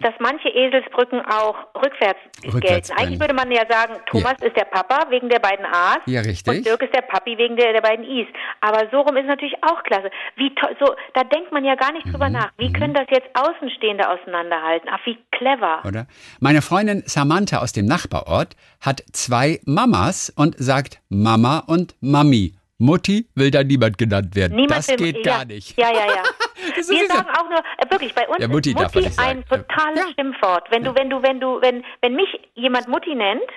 [0.00, 2.92] dass manche Eselsbrücken auch rückwärts, rückwärts gelten.
[3.00, 4.48] Eigentlich würde man ja sagen, Thomas ja.
[4.48, 6.00] ist der Papa wegen der beiden A's.
[6.04, 6.58] Ja, richtig.
[6.58, 8.26] Und Dirk ist der Papi wegen der, der beiden I's.
[8.60, 10.10] Aber so rum ist natürlich auch klasse.
[10.36, 12.10] Wie toll, so, da denkt man ja gar nicht mhm.
[12.10, 12.50] drüber nach.
[12.58, 12.74] Wie mhm.
[12.74, 14.90] können das jetzt Außenstehende auseinanderhalten?
[14.92, 15.82] Ach, wie clever.
[15.86, 16.06] Oder?
[16.38, 22.59] Meine Freundin Samantha aus dem Nachbarort hat zwei Mamas und sagt Mama und Mami.
[22.80, 24.56] Mutti will da niemand genannt werden.
[24.56, 25.78] Niemand das will, geht ja, gar nicht.
[25.78, 26.22] Ja, ja, ja.
[26.74, 30.06] Wir sagen auch nur, äh, wirklich, bei uns ja, Mutti, ist Mutti ein totales ja.
[30.18, 30.70] Schimpfwort.
[30.70, 33.50] Wenn du, wenn du, wenn du, wenn, wenn mich jemand Mutti nennt,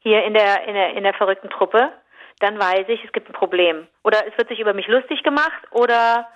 [0.00, 1.90] hier in der, in der, in der verrückten Truppe,
[2.38, 3.88] dann weiß ich, es gibt ein Problem.
[4.04, 6.28] Oder es wird sich über mich lustig gemacht oder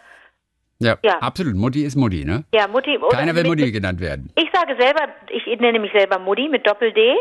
[0.81, 1.55] ja, ja, absolut.
[1.55, 2.43] Mutti ist Mutti, ne?
[2.53, 2.99] Ja, Mutti.
[3.13, 4.33] Keiner will Mutti genannt werden.
[4.35, 7.15] Ich sage selber, ich nenne mich selber Mutti mit Doppel-D.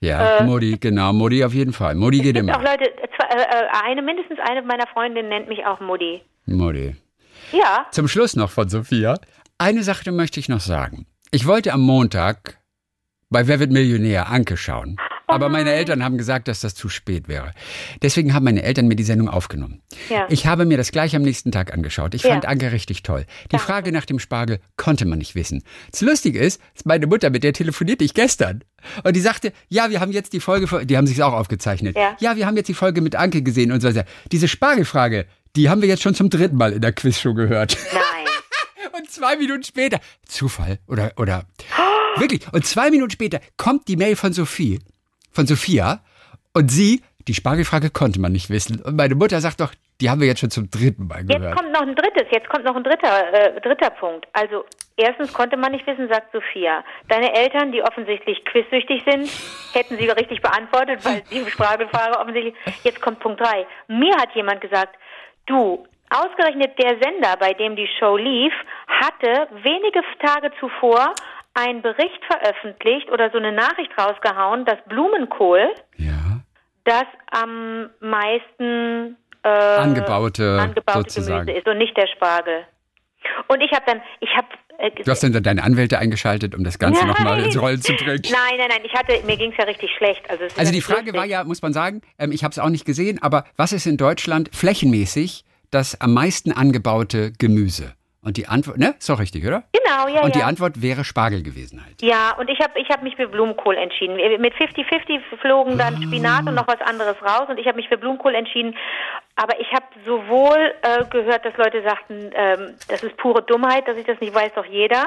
[0.00, 1.94] Ja, äh, Mutti, genau, Mutti auf jeden Fall.
[1.94, 2.56] Mutti geht immer.
[2.56, 6.22] Auch Leute, zwei, äh, eine, mindestens eine meiner Freundinnen nennt mich auch Mutti.
[6.46, 6.94] Mutti.
[7.52, 7.86] Ja.
[7.90, 9.14] Zum Schluss noch von Sophia.
[9.58, 11.06] Eine Sache möchte ich noch sagen.
[11.32, 12.58] Ich wollte am Montag
[13.30, 14.96] bei Wer wird Millionär Anke schauen.
[15.28, 17.52] Aber meine Eltern haben gesagt, dass das zu spät wäre.
[18.02, 19.82] Deswegen haben meine Eltern mir die Sendung aufgenommen.
[20.08, 20.26] Ja.
[20.30, 22.14] Ich habe mir das gleich am nächsten Tag angeschaut.
[22.14, 22.30] Ich Ja.
[22.30, 23.26] fand Anke richtig toll.
[23.44, 23.66] Die Danke.
[23.66, 25.62] Frage nach dem Spargel konnte man nicht wissen.
[25.90, 28.64] Das Lustige ist, meine Mutter, mit der telefonierte ich gestern.
[29.04, 31.96] Und die sagte, ja, wir haben jetzt die Folge, von- die haben sich auch aufgezeichnet.
[32.20, 32.36] Ja.
[32.36, 34.04] wir haben jetzt die Folge mit Anke gesehen und so weiter.
[34.32, 37.76] Diese Spargelfrage, die haben wir jetzt schon zum dritten Mal in der Quizshow gehört.
[37.92, 38.02] Nein.
[38.98, 41.44] Und zwei Minuten später, Zufall oder, oder,
[42.16, 44.80] wirklich, und zwei Minuten später kommt die Mail von Sophie,
[45.30, 46.00] von Sophia,
[46.54, 48.82] und sie, die Spargelfrage konnte man nicht wissen.
[48.82, 51.56] Und meine Mutter sagt doch, die haben wir jetzt schon zum dritten Mal Jetzt gehört.
[51.56, 54.26] kommt noch ein drittes, jetzt kommt noch ein dritter, äh, dritter Punkt.
[54.32, 54.64] Also
[54.96, 56.84] erstens konnte man nicht wissen, sagt Sophia.
[57.08, 59.28] Deine Eltern, die offensichtlich quizsüchtig sind,
[59.72, 62.54] hätten sie richtig beantwortet, weil die Spargelfrage offensichtlich.
[62.84, 63.66] Jetzt kommt Punkt drei.
[63.88, 64.96] Mir hat jemand gesagt,
[65.46, 68.52] du, ausgerechnet der Sender, bei dem die Show lief,
[68.86, 71.12] hatte wenige Tage zuvor
[71.54, 76.40] einen Bericht veröffentlicht oder so eine Nachricht rausgehauen, dass Blumenkohl Ja,
[76.84, 81.46] das am meisten äh, angebaute, angebaute sozusagen.
[81.46, 82.64] Gemüse ist und nicht der Spargel.
[83.48, 84.46] Und ich habe dann, ich habe
[84.78, 88.22] äh, Du hast dann deine Anwälte eingeschaltet, um das Ganze nochmal ins Rollen zu bringen.
[88.30, 90.22] Nein, nein, nein, ich hatte, mir ging es ja richtig schlecht.
[90.30, 91.14] Also, Also die Frage lustig.
[91.16, 93.86] war ja, muss man sagen, ähm, ich habe es auch nicht gesehen, aber was ist
[93.86, 97.94] in Deutschland flächenmäßig das am meisten angebaute Gemüse?
[98.28, 98.94] Und die Antwort, ne?
[98.98, 99.62] Ist doch richtig, oder?
[99.72, 100.46] Genau, ja, Und die ja.
[100.46, 102.02] Antwort wäre Spargel gewesen halt.
[102.02, 104.16] Ja, und ich habe ich hab mich für Blumenkohl entschieden.
[104.38, 105.90] Mit 50-50 flogen Ah.
[105.90, 108.76] dann Spinat und noch was anderes raus und ich habe mich für Blumenkohl entschieden.
[109.36, 113.96] Aber ich habe sowohl äh, gehört, dass Leute sagten, ähm, das ist pure Dummheit, dass
[113.96, 115.06] ich das nicht weiß, doch jeder.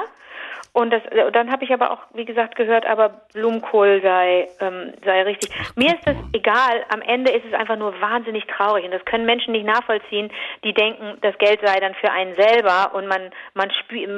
[0.74, 4.94] Und das, äh, dann habe ich aber auch, wie gesagt, gehört, aber Blumenkohl sei, ähm,
[5.04, 5.50] sei richtig.
[5.76, 6.82] Mir ist das egal.
[6.88, 8.86] Am Ende ist es einfach nur wahnsinnig traurig.
[8.86, 10.30] Und das können Menschen nicht nachvollziehen,
[10.64, 14.08] die denken, das Geld sei dann für einen selber und man, man spielt,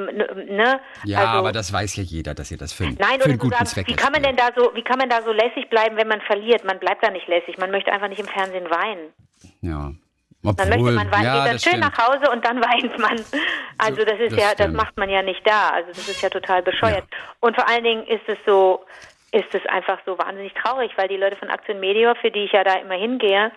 [0.49, 0.81] ne?
[1.05, 3.55] Ja, also, aber das weiß ja jeder, dass ihr das für, Nein, für einen guten
[3.55, 5.97] sagen, Zweck wie kann man denn da so, wie kann man da so lässig bleiben,
[5.97, 6.65] wenn man verliert?
[6.65, 7.59] Man bleibt da nicht lässig.
[7.59, 9.13] Man möchte einfach nicht im Fernsehen weinen.
[9.61, 9.91] Ja.
[10.45, 11.97] Dann möchte Obwohl, man weinen, ja, geht dann das schön stimmt.
[11.97, 13.25] nach Hause und dann weint man.
[13.79, 14.75] Also das ist das ja, das stimmt.
[14.75, 15.71] macht man ja nicht da.
[15.71, 17.05] Also das ist ja total bescheuert.
[17.41, 18.85] Und vor allen Dingen ist es so,
[19.33, 22.53] ist es einfach so wahnsinnig traurig, weil die Leute von Aktion Media, für die ich
[22.53, 23.51] ja da immer hingehe,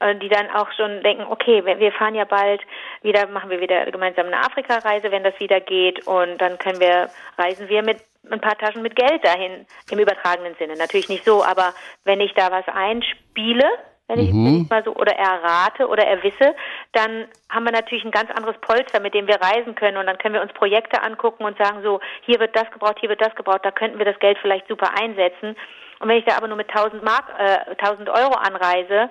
[0.00, 2.60] äh, die dann auch schon denken, okay, wir fahren ja bald
[3.02, 7.08] wieder, machen wir wieder gemeinsam eine Afrika-Reise, wenn das wieder geht und dann können wir,
[7.38, 7.98] reisen wir mit
[8.30, 10.76] ein paar Taschen mit Geld dahin, im übertragenen Sinne.
[10.76, 13.64] Natürlich nicht so, aber wenn ich da was einspiele,
[14.08, 14.44] wenn ich, Mhm.
[14.46, 16.54] wenn ich mal so oder errate oder erwisse,
[16.92, 20.18] dann haben wir natürlich ein ganz anderes Polster, mit dem wir reisen können und dann
[20.18, 23.34] können wir uns Projekte angucken und sagen so, hier wird das gebraucht, hier wird das
[23.34, 25.56] gebraucht, da könnten wir das Geld vielleicht super einsetzen.
[26.00, 29.08] Und wenn ich da aber nur mit 1000 Mark, äh, 1000 Euro anreise,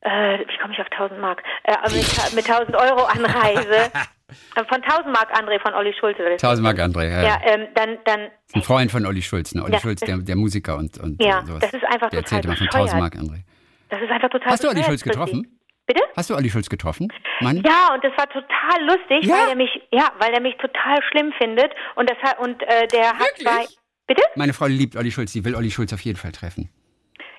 [0.00, 1.42] äh, wie komme ich auf 1000 Mark?
[1.62, 3.90] Äh, mit, mit 1000 Euro anreise,
[4.56, 6.20] äh, von 1000 Mark André von Olli Schulze.
[6.22, 6.36] oder?
[6.36, 7.22] Tausendmal André, ja.
[7.22, 9.62] Ja, ähm, dann, dann, Ein Freund von Olli Schulz, ne?
[9.62, 11.60] Olli Ja, Schulz, der, der Musiker und, und Ja, äh, sowas.
[11.60, 12.92] das ist einfach Der total erzählte mal von bescheuert.
[12.92, 13.40] 1000 Mark, André.
[13.88, 15.58] Das ist einfach total Hast du Olli Schulz getroffen?
[15.86, 16.02] Bitte?
[16.16, 17.12] Hast du Olli Schulz getroffen?
[17.40, 17.62] Mann?
[17.64, 19.34] Ja, und das war total lustig, Ja?
[19.34, 22.86] weil er mich, ja, weil er mich total schlimm findet und das hat und äh,
[22.88, 23.44] der hat Wirklich?
[23.46, 23.64] bei
[24.06, 24.22] Bitte?
[24.34, 26.70] Meine Frau liebt Olli Schulz, die will Olli Schulz auf jeden Fall treffen.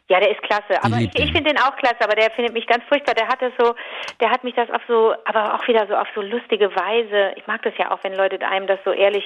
[0.08, 0.84] Ja, der ist klasse.
[0.84, 3.15] Aber ich, ich finde den auch klasse, aber der findet mich ganz furchtbar.
[3.15, 3.73] Der hat das so,
[4.19, 7.34] der hat mich das auf so, aber auch wieder so auf so lustige Weise.
[7.38, 9.23] Ich mag das ja auch, wenn Leute einem das so ehrlich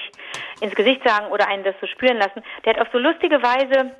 [0.62, 2.42] ins Gesicht sagen oder einen das so spüren lassen.
[2.64, 3.94] Der hat auf so lustige Weise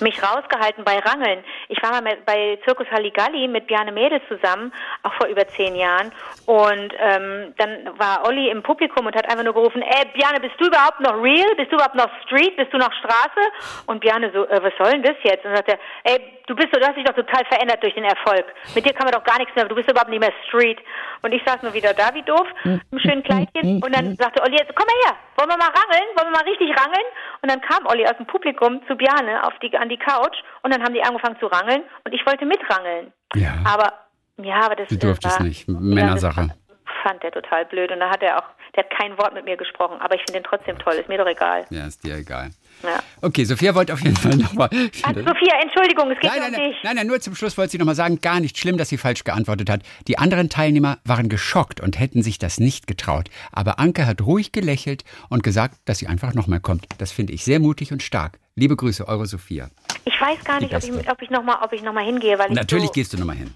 [0.00, 1.44] mich rausgehalten bei Rangeln.
[1.68, 5.76] Ich war mal mit- bei Zirkus Halligalli mit Bjarne Mädels zusammen, auch vor über zehn
[5.76, 6.10] Jahren.
[6.46, 10.54] Und ähm, dann war Olli im Publikum und hat einfach nur gerufen, ey Bjarne, bist
[10.58, 11.54] du überhaupt noch real?
[11.56, 12.56] Bist du überhaupt noch Street?
[12.56, 13.40] Bist du noch Straße?
[13.86, 15.44] Und Bjarne so, äh, was soll denn das jetzt?
[15.44, 15.78] Und dann sagt er,
[16.12, 18.44] ey, du bist so, du hast dich doch total verändert durch den Erfolg.
[18.74, 20.80] Mit dir kann man doch gar nichts mehr, du bist überhaupt nicht mehr Street.
[21.22, 23.82] Und ich saß nur wieder da wie doof, im schönen Kleidchen.
[23.82, 26.08] Und dann sagte Olli, jetzt komm mal her, wollen wir mal rangeln?
[26.16, 27.06] Wollen wir mal richtig rangeln?
[27.42, 30.72] Und dann kam Olli aus dem Publikum zu Bjarne auf die, an die Couch und
[30.72, 33.12] dann haben die angefangen zu rangeln und ich wollte mitrangeln.
[33.34, 33.54] Ja.
[33.64, 33.92] Aber,
[34.38, 35.68] ja, aber das Du durftest war, nicht.
[35.68, 36.40] Männersache.
[36.40, 39.44] Ja, fand er total blöd und da hat er auch, der hat kein Wort mit
[39.44, 41.64] mir gesprochen, aber ich finde ihn trotzdem toll, ist mir doch egal.
[41.70, 42.50] Ja, ist dir egal.
[42.82, 43.02] Ja.
[43.22, 44.68] Okay, Sophia wollte auf jeden Fall nochmal.
[45.02, 46.76] Also Sophia, Entschuldigung, es geht Nein, um nein, dich.
[46.82, 49.24] nein, nein, nur zum Schluss wollte sie nochmal sagen, gar nicht schlimm, dass sie falsch
[49.24, 49.82] geantwortet hat.
[50.08, 53.28] Die anderen Teilnehmer waren geschockt und hätten sich das nicht getraut.
[53.52, 56.86] Aber Anke hat ruhig gelächelt und gesagt, dass sie einfach nochmal kommt.
[56.98, 58.38] Das finde ich sehr mutig und stark.
[58.56, 59.70] Liebe Grüße, eure Sophia.
[60.04, 62.92] Ich weiß gar nicht, ob ich, ob ich nochmal noch hingehe, weil ich Natürlich so,
[62.92, 63.54] gehst du nochmal hin.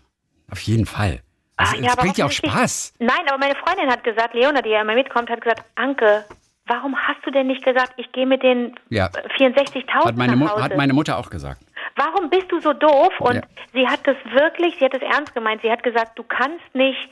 [0.50, 1.22] Auf jeden Fall.
[1.58, 2.94] Also, es aber bringt ja auch Spaß.
[2.98, 6.24] Nein, aber meine Freundin hat gesagt, Leona, die ja immer mitkommt, hat gesagt, Anke,
[6.66, 9.06] warum hast du denn nicht gesagt, ich gehe mit den Ja.
[9.06, 10.62] äh, 64.000 Hat meine, nach Mu Hause?
[10.64, 11.60] hat meine Mutter auch gesagt.
[11.96, 13.12] warum bist du so doof?
[13.20, 13.42] Und Ja.
[13.72, 15.62] sie hat das wirklich, sie hat das ernst gemeint.
[15.62, 17.08] Sie hat gesagt, du kannst nicht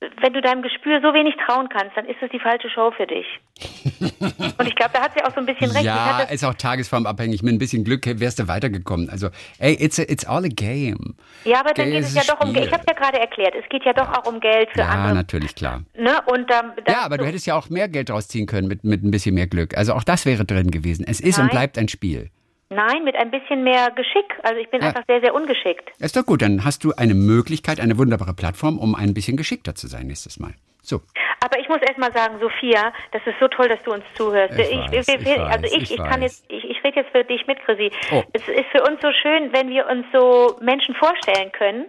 [0.00, 3.06] wenn du deinem Gespür so wenig trauen kannst, dann ist das die falsche Show für
[3.06, 3.26] dich.
[4.58, 5.84] Und ich glaube, da hat sie auch so ein bisschen recht.
[5.84, 7.42] Ja, ist auch tagesformabhängig.
[7.42, 9.10] Mit ein bisschen Glück wärst du weitergekommen.
[9.10, 11.16] Also, ey, it's, a, it's all a game.
[11.44, 12.66] Ja, aber dann geht es ja doch um Geld.
[12.66, 15.08] Ich habe ja gerade erklärt, es geht ja doch auch um Geld für ja, andere.
[15.08, 15.82] Ja, natürlich, klar.
[15.96, 16.20] Ne?
[16.26, 19.02] Und, ähm, ja, aber du hättest ja auch mehr Geld draus ziehen können mit, mit
[19.02, 19.76] ein bisschen mehr Glück.
[19.76, 21.04] Also auch das wäre drin gewesen.
[21.08, 21.46] Es ist Nein.
[21.46, 22.30] und bleibt ein Spiel.
[22.70, 24.38] Nein, mit ein bisschen mehr Geschick.
[24.42, 24.88] Also ich bin ja.
[24.88, 25.90] einfach sehr, sehr ungeschickt.
[25.98, 29.74] Ist doch gut, dann hast du eine Möglichkeit, eine wunderbare Plattform, um ein bisschen geschickter
[29.74, 30.52] zu sein nächstes Mal.
[30.82, 31.00] So.
[31.40, 34.58] Aber ich muss erst mal sagen, Sophia, das ist so toll, dass du uns zuhörst.
[34.58, 37.24] Ich, ich, weiß, ich, ich also ich, ich, kann jetzt, ich, ich rede jetzt für
[37.24, 37.90] dich mit, Chrissy.
[38.10, 38.22] Oh.
[38.32, 41.86] Es ist für uns so schön, wenn wir uns so Menschen vorstellen können.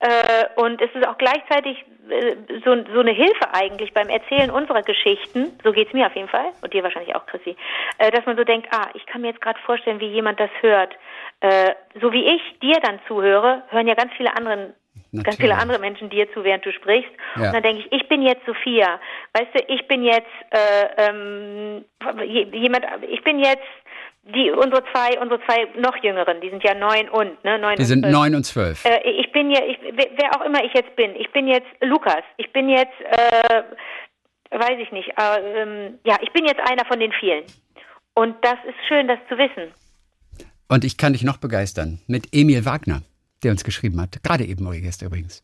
[0.00, 4.82] Äh, und es ist auch gleichzeitig äh, so, so eine Hilfe eigentlich beim Erzählen unserer
[4.82, 7.56] Geschichten, so geht's mir auf jeden Fall, und dir wahrscheinlich auch, Chrissy,
[7.98, 10.50] äh, dass man so denkt, ah, ich kann mir jetzt gerade vorstellen, wie jemand das
[10.60, 10.94] hört.
[12.00, 14.74] So wie ich dir dann zuhöre, hören ja ganz viele anderen
[15.12, 15.24] Natürlich.
[15.24, 17.10] ganz viele andere Menschen dir zu, während du sprichst.
[17.36, 17.46] Ja.
[17.46, 19.00] Und dann denke ich, ich bin jetzt Sophia.
[19.32, 21.84] Weißt du, ich bin jetzt äh, ähm,
[22.52, 23.62] jemand, ich bin jetzt
[24.34, 27.58] die unsere zwei, unsere zwei noch jüngeren, die sind ja neun und, ne?
[27.58, 28.12] Neun die sind zwölf.
[28.12, 28.84] neun und zwölf.
[28.84, 32.22] Äh, ich bin ja, ich, wer auch immer ich jetzt bin, ich bin jetzt Lukas,
[32.36, 33.62] ich bin jetzt, äh,
[34.50, 37.44] weiß ich nicht, äh, ähm, ja, ich bin jetzt einer von den vielen.
[38.14, 39.72] Und das ist schön, das zu wissen.
[40.68, 43.02] Und ich kann dich noch begeistern mit Emil Wagner,
[43.42, 45.42] der uns geschrieben hat, gerade eben eure Gäste übrigens.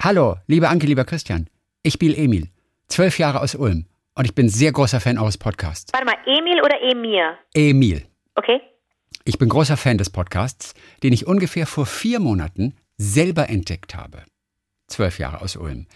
[0.00, 1.48] Hallo, liebe Anke, lieber Christian,
[1.82, 2.48] ich bin Emil,
[2.88, 3.86] zwölf Jahre aus Ulm.
[4.18, 5.92] Und ich bin sehr großer Fan eures Podcasts.
[5.92, 7.36] Warte mal, Emil oder Emir?
[7.52, 8.06] Emil.
[8.34, 8.62] Okay.
[9.24, 14.22] Ich bin großer Fan des Podcasts, den ich ungefähr vor vier Monaten selber entdeckt habe.
[14.86, 15.86] Zwölf Jahre aus Ulm.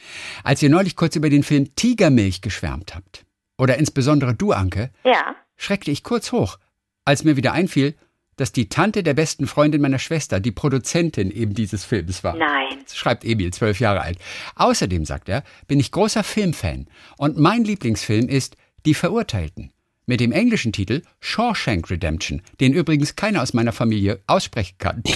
[0.45, 3.25] Als ihr neulich kurz über den Film Tigermilch geschwärmt habt,
[3.57, 5.35] oder insbesondere du, Anke, ja.
[5.57, 6.59] schreckte ich kurz hoch,
[7.07, 7.95] als mir wieder einfiel,
[8.41, 12.35] dass die Tante der besten Freundin meiner Schwester die Produzentin eben dieses Films war.
[12.35, 12.79] Nein.
[12.85, 14.19] Das schreibt Emil, zwölf Jahre alt.
[14.57, 16.87] Außerdem, sagt er, bin ich großer Filmfan
[17.19, 19.75] und mein Lieblingsfilm ist Die Verurteilten.
[20.07, 25.03] Mit dem englischen Titel Shawshank Redemption, den übrigens keiner aus meiner Familie aussprechen kann.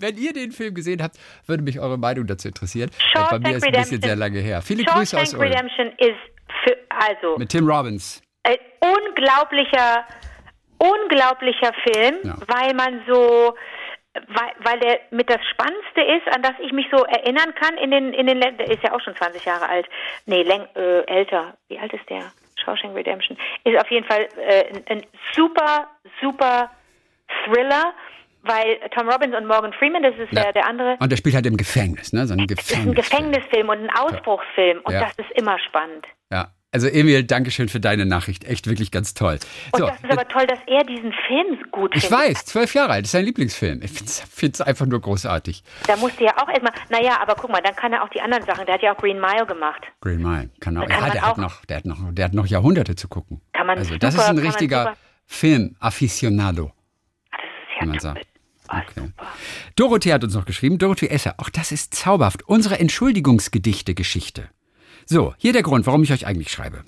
[0.00, 2.90] Wenn ihr den Film gesehen habt, würde mich eure Meinung dazu interessieren.
[3.14, 4.60] Bei mir ist ein bisschen sehr lange her.
[4.60, 5.42] Viele Shawshank Grüße aus Ulm.
[5.42, 6.18] Redemption ist
[6.64, 7.38] für, also.
[7.38, 8.20] Mit Tim Robbins.
[8.42, 10.04] Ein unglaublicher
[10.80, 12.34] unglaublicher Film, ja.
[12.48, 13.54] weil man so
[14.12, 17.90] weil, weil der mit das Spannendste ist, an das ich mich so erinnern kann in
[17.92, 19.86] den in den der ist ja auch schon 20 Jahre alt.
[20.26, 21.54] Nee, läng, äh, älter.
[21.68, 22.32] Wie alt ist der?
[22.64, 25.88] Shawshank Redemption ist auf jeden Fall äh, ein, super
[26.20, 26.70] super
[27.44, 27.94] Thriller
[28.42, 30.44] weil Tom Robbins und Morgan Freeman, das ist ja.
[30.44, 30.96] der, der andere.
[30.98, 32.26] Und der spielt halt im Gefängnis, ne?
[32.26, 32.94] So ein Gefängnisfilm.
[32.94, 34.80] Das ist ein Gefängnisfilm und ein Ausbruchsfilm.
[34.82, 35.00] Und ja.
[35.00, 36.06] das ist immer spannend.
[36.32, 36.48] Ja.
[36.72, 38.44] Also Emil, Dankeschön für deine Nachricht.
[38.44, 39.40] Echt wirklich ganz toll.
[39.72, 42.04] Und so, das ist aber toll, dass er diesen Film gut findet.
[42.04, 43.82] Ich weiß, zwölf Jahre alt, ist sein Lieblingsfilm.
[43.82, 45.64] Ich finde es einfach nur großartig.
[45.88, 48.44] Da musste ja auch erstmal, naja, aber guck mal, dann kann er auch die anderen
[48.44, 48.66] Sachen.
[48.66, 49.82] Der hat ja auch Green Mile gemacht.
[50.00, 50.86] Green Mile, kann auch.
[50.86, 53.40] Kann ja, der, auch, hat noch, der, hat noch, der hat noch Jahrhunderte zu gucken.
[53.52, 56.70] Kann man Also super, das ist ein richtiger Film-Afficionado.
[57.32, 58.26] Ah, das ist ja man sagt.
[58.72, 59.08] Oh, okay.
[59.74, 62.44] Dorothee hat uns noch geschrieben, Dorothee Esser, auch das ist zauberhaft.
[62.46, 64.50] Unsere Entschuldigungsgedichte-Geschichte.
[65.12, 66.84] So, hier der Grund, warum ich euch eigentlich schreibe.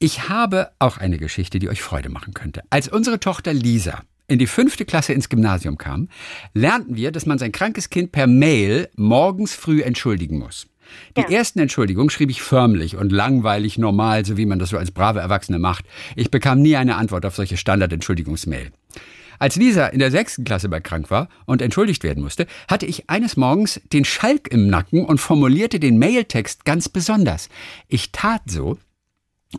[0.00, 2.62] Ich habe auch eine Geschichte, die euch Freude machen könnte.
[2.70, 6.08] Als unsere Tochter Lisa in die fünfte Klasse ins Gymnasium kam,
[6.54, 10.66] lernten wir, dass man sein krankes Kind per Mail morgens früh entschuldigen muss.
[11.16, 11.38] Die ja.
[11.38, 15.20] ersten Entschuldigungen schrieb ich förmlich und langweilig normal, so wie man das so als brave
[15.20, 15.84] Erwachsene macht.
[16.16, 18.72] Ich bekam nie eine Antwort auf solche Standard-Entschuldigungsmail.
[19.38, 23.08] Als Lisa in der sechsten Klasse bei krank war und entschuldigt werden musste, hatte ich
[23.10, 27.48] eines Morgens den Schalk im Nacken und formulierte den Mailtext ganz besonders.
[27.88, 28.78] Ich tat so,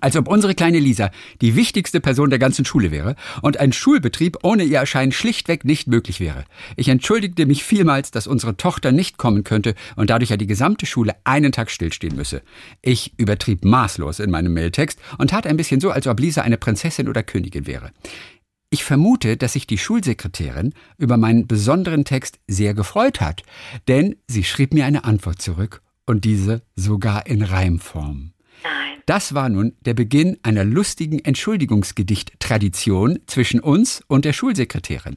[0.01, 1.11] als ob unsere kleine Lisa
[1.41, 5.87] die wichtigste Person der ganzen Schule wäre und ein Schulbetrieb ohne ihr Erscheinen schlichtweg nicht
[5.87, 6.45] möglich wäre.
[6.75, 10.85] Ich entschuldigte mich vielmals, dass unsere Tochter nicht kommen könnte und dadurch ja die gesamte
[10.85, 12.41] Schule einen Tag stillstehen müsse.
[12.81, 16.57] Ich übertrieb maßlos in meinem Mailtext und tat ein bisschen so, als ob Lisa eine
[16.57, 17.91] Prinzessin oder Königin wäre.
[18.75, 23.43] Ich vermute, dass sich die Schulsekretärin über meinen besonderen Text sehr gefreut hat,
[23.87, 28.33] denn sie schrieb mir eine Antwort zurück und diese sogar in Reimform.
[29.05, 35.15] Das war nun der Beginn einer lustigen Entschuldigungsgedicht-Tradition zwischen uns und der Schulsekretärin.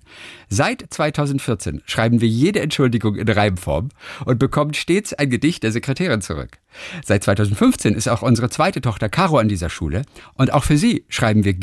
[0.48, 3.88] Seit 2014 schreiben wir jede Entschuldigung in Reimform
[4.24, 6.58] und bekommen stets ein Gedicht der Sekretärin zurück.
[7.04, 10.02] Seit 2015 ist auch unsere zweite Tochter Caro an dieser Schule
[10.34, 11.54] und auch für sie schreiben wir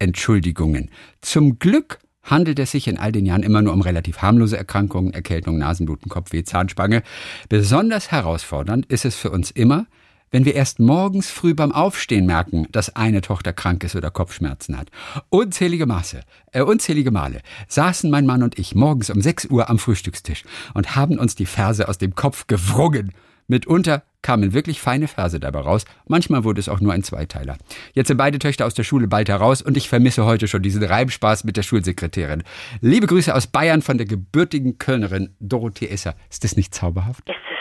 [0.00, 0.90] Gedicht-Entschuldigungen.
[1.20, 5.12] Zum Glück handelt es sich in all den Jahren immer nur um relativ harmlose Erkrankungen,
[5.12, 7.02] Erkältung, Nasenbluten, Kopfweh, Zahnspange.
[7.48, 9.86] Besonders herausfordernd ist es für uns immer,
[10.30, 14.78] wenn wir erst morgens früh beim Aufstehen merken, dass eine Tochter krank ist oder Kopfschmerzen
[14.78, 14.88] hat.
[15.28, 16.20] Unzählige Maße,
[16.52, 20.94] äh, unzählige Male saßen mein Mann und ich morgens um 6 Uhr am Frühstückstisch und
[20.94, 23.12] haben uns die Verse aus dem Kopf gewrungen.
[23.50, 27.58] Mitunter kamen wirklich feine Verse dabei raus, manchmal wurde es auch nur ein Zweiteiler.
[27.94, 30.82] Jetzt sind beide Töchter aus der Schule bald heraus und ich vermisse heute schon diesen
[30.82, 32.44] Reimspaß mit der Schulsekretärin.
[32.80, 36.14] Liebe Grüße aus Bayern von der gebürtigen Kölnerin Dorothee Esser.
[36.30, 37.28] Ist das nicht zauberhaft?
[37.28, 37.59] Ist es toll.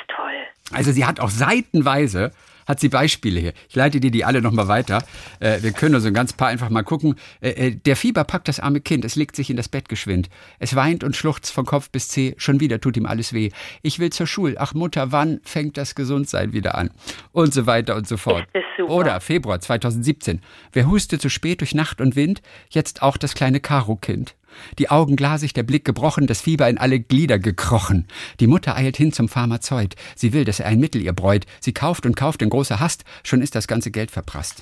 [0.71, 2.31] Also sie hat auch seitenweise
[2.69, 3.53] hat sie Beispiele hier.
[3.67, 5.03] Ich leite dir die alle nochmal weiter.
[5.39, 7.15] Äh, wir können so ein ganz paar einfach mal gucken.
[7.41, 9.03] Äh, äh, der Fieber packt das arme Kind.
[9.03, 10.29] Es legt sich in das Bett geschwind.
[10.59, 12.35] Es weint und schluchzt von Kopf bis Zeh.
[12.37, 13.49] Schon wieder tut ihm alles weh.
[13.81, 14.55] Ich will zur Schule.
[14.59, 16.91] Ach Mutter, wann fängt das Gesundsein wieder an?
[17.31, 18.45] Und so weiter und so fort.
[18.87, 20.39] Oder Februar 2017.
[20.71, 22.43] Wer hustet zu spät durch Nacht und Wind?
[22.69, 24.35] Jetzt auch das kleine Karo-Kind.
[24.77, 28.07] Die Augen glasig, der Blick gebrochen, das Fieber in alle Glieder gekrochen.
[28.39, 29.95] Die Mutter eilt hin zum Pharmazeut.
[30.15, 31.45] Sie will, dass er ein Mittel ihr bräut.
[31.59, 34.61] Sie kauft und kauft in großer Hast, schon ist das ganze Geld verprasst.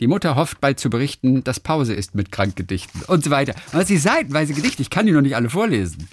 [0.00, 3.54] Die Mutter hofft bald zu berichten, dass Pause ist mit Krankgedichten und so weiter.
[3.72, 6.08] Und sie seitenweise Gedichte, ich kann die noch nicht alle vorlesen.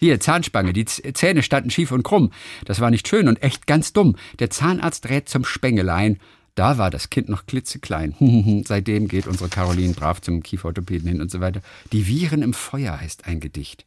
[0.00, 2.30] Hier, Zahnspange, die Zähne standen schief und krumm.
[2.64, 4.16] Das war nicht schön und echt ganz dumm.
[4.38, 6.18] Der Zahnarzt rät zum Spengelein.
[6.54, 8.62] Da war das Kind noch klitzeklein.
[8.66, 11.62] Seitdem geht unsere Caroline brav zum Kieferorthopäden hin und so weiter.
[11.92, 13.86] Die Viren im Feuer heißt ein Gedicht.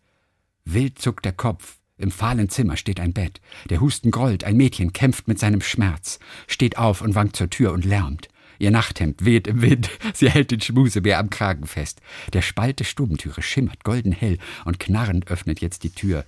[0.65, 1.77] Wild zuckt der Kopf.
[1.97, 3.41] Im fahlen Zimmer steht ein Bett.
[3.69, 4.43] Der Husten grollt.
[4.43, 6.19] Ein Mädchen kämpft mit seinem Schmerz.
[6.45, 8.27] Steht auf und wankt zur Tür und lärmt.
[8.59, 9.89] Ihr Nachthemd weht im Wind.
[10.13, 12.01] Sie hält den Schmusebär am Kragen fest.
[12.33, 16.25] Der Spalt der Stubentüre schimmert golden hell und knarrend öffnet jetzt die Tür.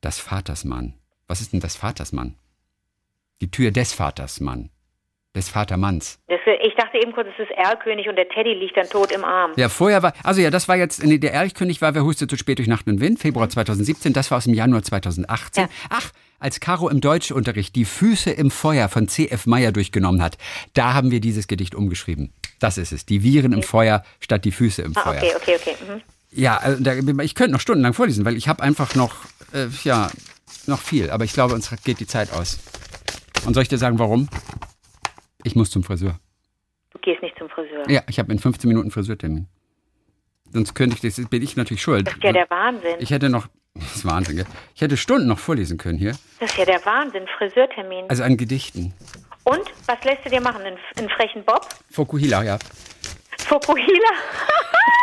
[0.00, 0.94] Das Vatersmann.
[1.26, 2.34] Was ist denn das Vatersmann?
[3.40, 4.70] Die Tür des Vatersmann.
[5.36, 6.18] Des Vatermanns.
[6.28, 9.22] Das, ich dachte eben kurz, es ist Erlkönig und der Teddy liegt dann tot im
[9.22, 9.52] Arm.
[9.56, 12.38] Ja, vorher war, also ja, das war jetzt, nee, der Erlkönig war, wer hustet zu
[12.38, 15.64] spät durch Nacht und Wind, Februar 2017, das war aus dem Januar 2018.
[15.64, 15.70] Ja.
[15.90, 19.44] Ach, als Caro im Deutschunterricht die Füße im Feuer von C.F.
[19.46, 20.38] Meyer durchgenommen hat,
[20.72, 22.32] da haben wir dieses Gedicht umgeschrieben.
[22.58, 25.16] Das ist es, die Viren im Feuer statt die Füße im Ah, Feuer.
[25.22, 25.76] okay, okay, okay.
[25.86, 26.00] Mhm.
[26.32, 29.14] Ja, also da, ich könnte noch stundenlang vorlesen, weil ich habe einfach noch,
[29.52, 30.08] äh, ja,
[30.66, 32.58] noch viel, aber ich glaube, uns geht die Zeit aus.
[33.44, 34.28] Und soll ich dir sagen, warum?
[35.46, 36.18] Ich muss zum Friseur.
[36.90, 37.88] Du gehst nicht zum Friseur.
[37.88, 39.46] Ja, ich habe in 15 Minuten Friseurtermin.
[40.52, 42.08] Sonst könnte ich, das bin ich natürlich schuld.
[42.08, 42.96] Das ist ja der Wahnsinn.
[42.98, 44.46] Ich hätte noch, das ist Wahnsinn, gell?
[44.74, 46.16] Ich hätte Stunden noch vorlesen können hier.
[46.40, 47.28] Das ist ja der Wahnsinn.
[47.38, 48.06] Friseurtermin.
[48.08, 48.92] Also an Gedichten.
[49.44, 50.62] Und was lässt du dir machen?
[50.62, 51.68] Einen, einen frechen Bob?
[51.92, 52.58] Fokuhila, ja.
[53.46, 54.12] Fokuhila?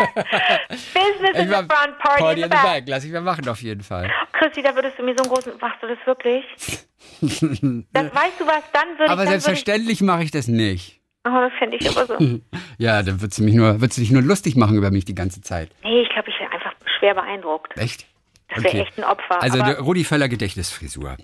[0.69, 2.83] Business in the front, party, in the back.
[2.87, 4.09] Lass ich mir machen auf jeden Fall.
[4.33, 5.53] Christi, da würdest du mir so einen großen.
[5.61, 6.43] Machst du das wirklich?
[7.21, 9.09] Das weißt du was, dann würde ich.
[9.09, 11.01] Aber selbstverständlich mache ich das nicht.
[11.25, 12.17] Ich, oh, das finde ich aber so.
[12.77, 15.15] Ja, dann wird sie mich nur, wird sie sich nur lustig machen über mich die
[15.15, 15.69] ganze Zeit.
[15.83, 17.77] Nee, ich glaube, ich wäre einfach schwer beeindruckt.
[17.77, 18.07] Echt?
[18.49, 19.41] Das wäre echt ein Opfer.
[19.41, 21.17] Also Rudi Völler Gedächtnisfrisur.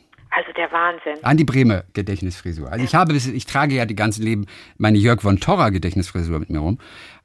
[0.59, 1.23] Der Wahnsinn.
[1.23, 2.71] Andi Brehme Gedächtnisfrisur.
[2.71, 4.45] Also ich habe, ich trage ja die ganze Leben
[4.77, 6.77] meine Jörg von Torra Gedächtnisfrisur mit mir rum.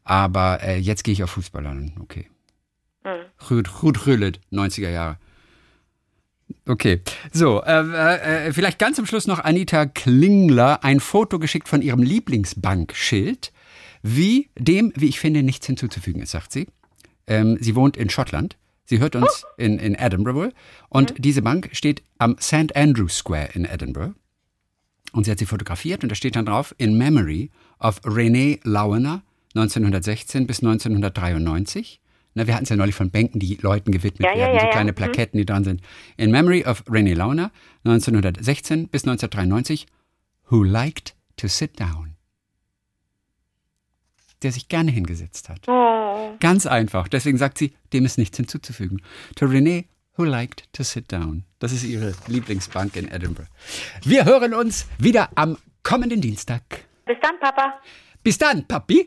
[0.05, 1.71] Aber äh, jetzt gehe ich auf Fußballer.
[1.71, 1.93] an.
[2.01, 2.29] Okay.
[3.51, 5.19] Ruud, Ruud Rüllet, 90er Jahre.
[6.67, 7.01] Okay,
[7.33, 12.03] so, äh, äh, vielleicht ganz zum Schluss noch Anita Klingler ein Foto geschickt von ihrem
[12.03, 13.53] Lieblingsbankschild,
[14.03, 16.67] wie dem, wie ich finde, nichts hinzuzufügen ist, sagt sie.
[17.27, 18.57] Ähm, sie wohnt in Schottland.
[18.85, 20.53] Sie hört uns in, in Edinburgh wohl.
[20.89, 22.77] Und diese Bank steht am St.
[22.77, 24.15] Andrew Square in Edinburgh.
[25.13, 29.23] Und sie hat sie fotografiert und da steht dann drauf, in memory of René Lauener,
[29.55, 32.01] 1916 bis 1993.
[32.35, 34.61] Na, wir hatten es ja neulich von Bänken, die Leuten gewidmet Ja, ja, werden, ja,
[34.61, 34.73] so ja.
[34.73, 34.97] kleine Mhm.
[34.97, 35.83] Plaketten, die dran sind.
[36.17, 37.53] In memory of René Launer,
[37.85, 39.87] 1916 bis 1993,
[40.51, 42.14] who liked to sit down.
[44.45, 45.67] Der sich gerne hingesetzt hat.
[45.69, 46.37] Oh.
[46.39, 47.09] Ganz einfach.
[47.09, 49.01] Deswegen sagt sie, dem ist nichts hinzuzufügen.
[49.37, 49.87] To Renee,
[50.19, 51.45] who liked to sit down.
[51.61, 53.51] Das ist ihre Lieblingsbank in Edinburgh.
[54.05, 56.63] Wir hören uns wieder am kommenden Dienstag.
[57.07, 57.81] Bis dann, Papa.
[58.23, 59.03] Bis dann, Papi.